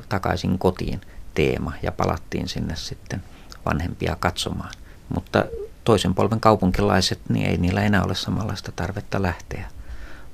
takaisin 0.10 0.60
kotiin 0.60 1.02
teema 1.34 1.74
ja 1.84 1.92
palattiin 1.92 2.48
sinne 2.48 2.76
sitten 2.76 3.24
vanhempia 3.66 4.16
katsomaan. 4.20 4.74
Mutta 5.16 5.46
toisen 5.84 6.14
polven 6.14 6.40
kaupunkilaiset, 6.40 7.20
niin 7.30 7.46
ei 7.46 7.58
niillä 7.58 7.82
enää 7.82 8.04
ole 8.04 8.16
samanlaista 8.16 8.72
tarvetta 8.72 9.22
lähteä 9.22 9.68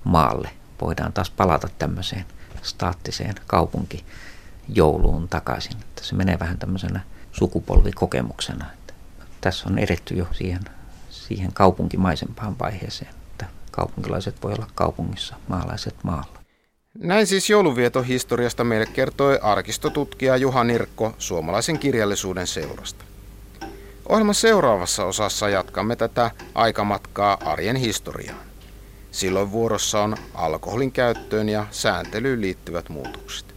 maalle. 0.04 0.50
Voidaan 0.82 1.14
taas 1.14 1.30
palata 1.30 1.68
tämmöiseen 1.80 2.26
staattiseen 2.62 3.36
kaupunkijouluun 3.48 5.28
takaisin. 5.30 5.78
Että 5.82 6.04
se 6.04 6.16
menee 6.16 6.40
vähän 6.40 6.58
tämmöisenä 6.58 7.00
sukupolvikokemuksena. 7.32 8.66
Että 8.74 8.94
tässä 9.42 9.70
on 9.70 9.80
edetty 9.80 10.14
jo 10.14 10.28
siihen, 10.32 10.62
siihen 11.10 11.54
kaupunkimaisempaan 11.54 12.60
vaiheeseen, 12.60 13.12
että 13.32 13.46
kaupunkilaiset 13.72 14.44
voi 14.44 14.54
olla 14.54 14.68
kaupungissa, 14.76 15.36
maalaiset 15.48 15.96
maalla. 16.04 16.38
Näin 17.00 17.28
siis 17.28 17.50
jouluvietohistoriasta 17.50 18.64
meille 18.64 18.86
kertoi 18.86 19.40
arkistotutkija 19.42 20.38
Juha 20.38 20.64
Nirkko 20.64 21.16
suomalaisen 21.18 21.80
kirjallisuuden 21.80 22.48
seurasta. 22.48 23.06
Ohjelman 24.10 24.36
seuraavassa 24.36 25.06
osassa 25.06 25.50
jatkamme 25.50 25.96
tätä 25.96 26.32
aikamatkaa 26.56 27.38
arjen 27.46 27.76
historiaan. 27.76 28.47
Silloin 29.18 29.52
vuorossa 29.52 30.02
on 30.02 30.18
alkoholin 30.34 30.92
käyttöön 30.92 31.50
ja 31.50 31.66
sääntelyyn 31.72 32.42
liittyvät 32.42 32.90
muutokset. 32.90 33.57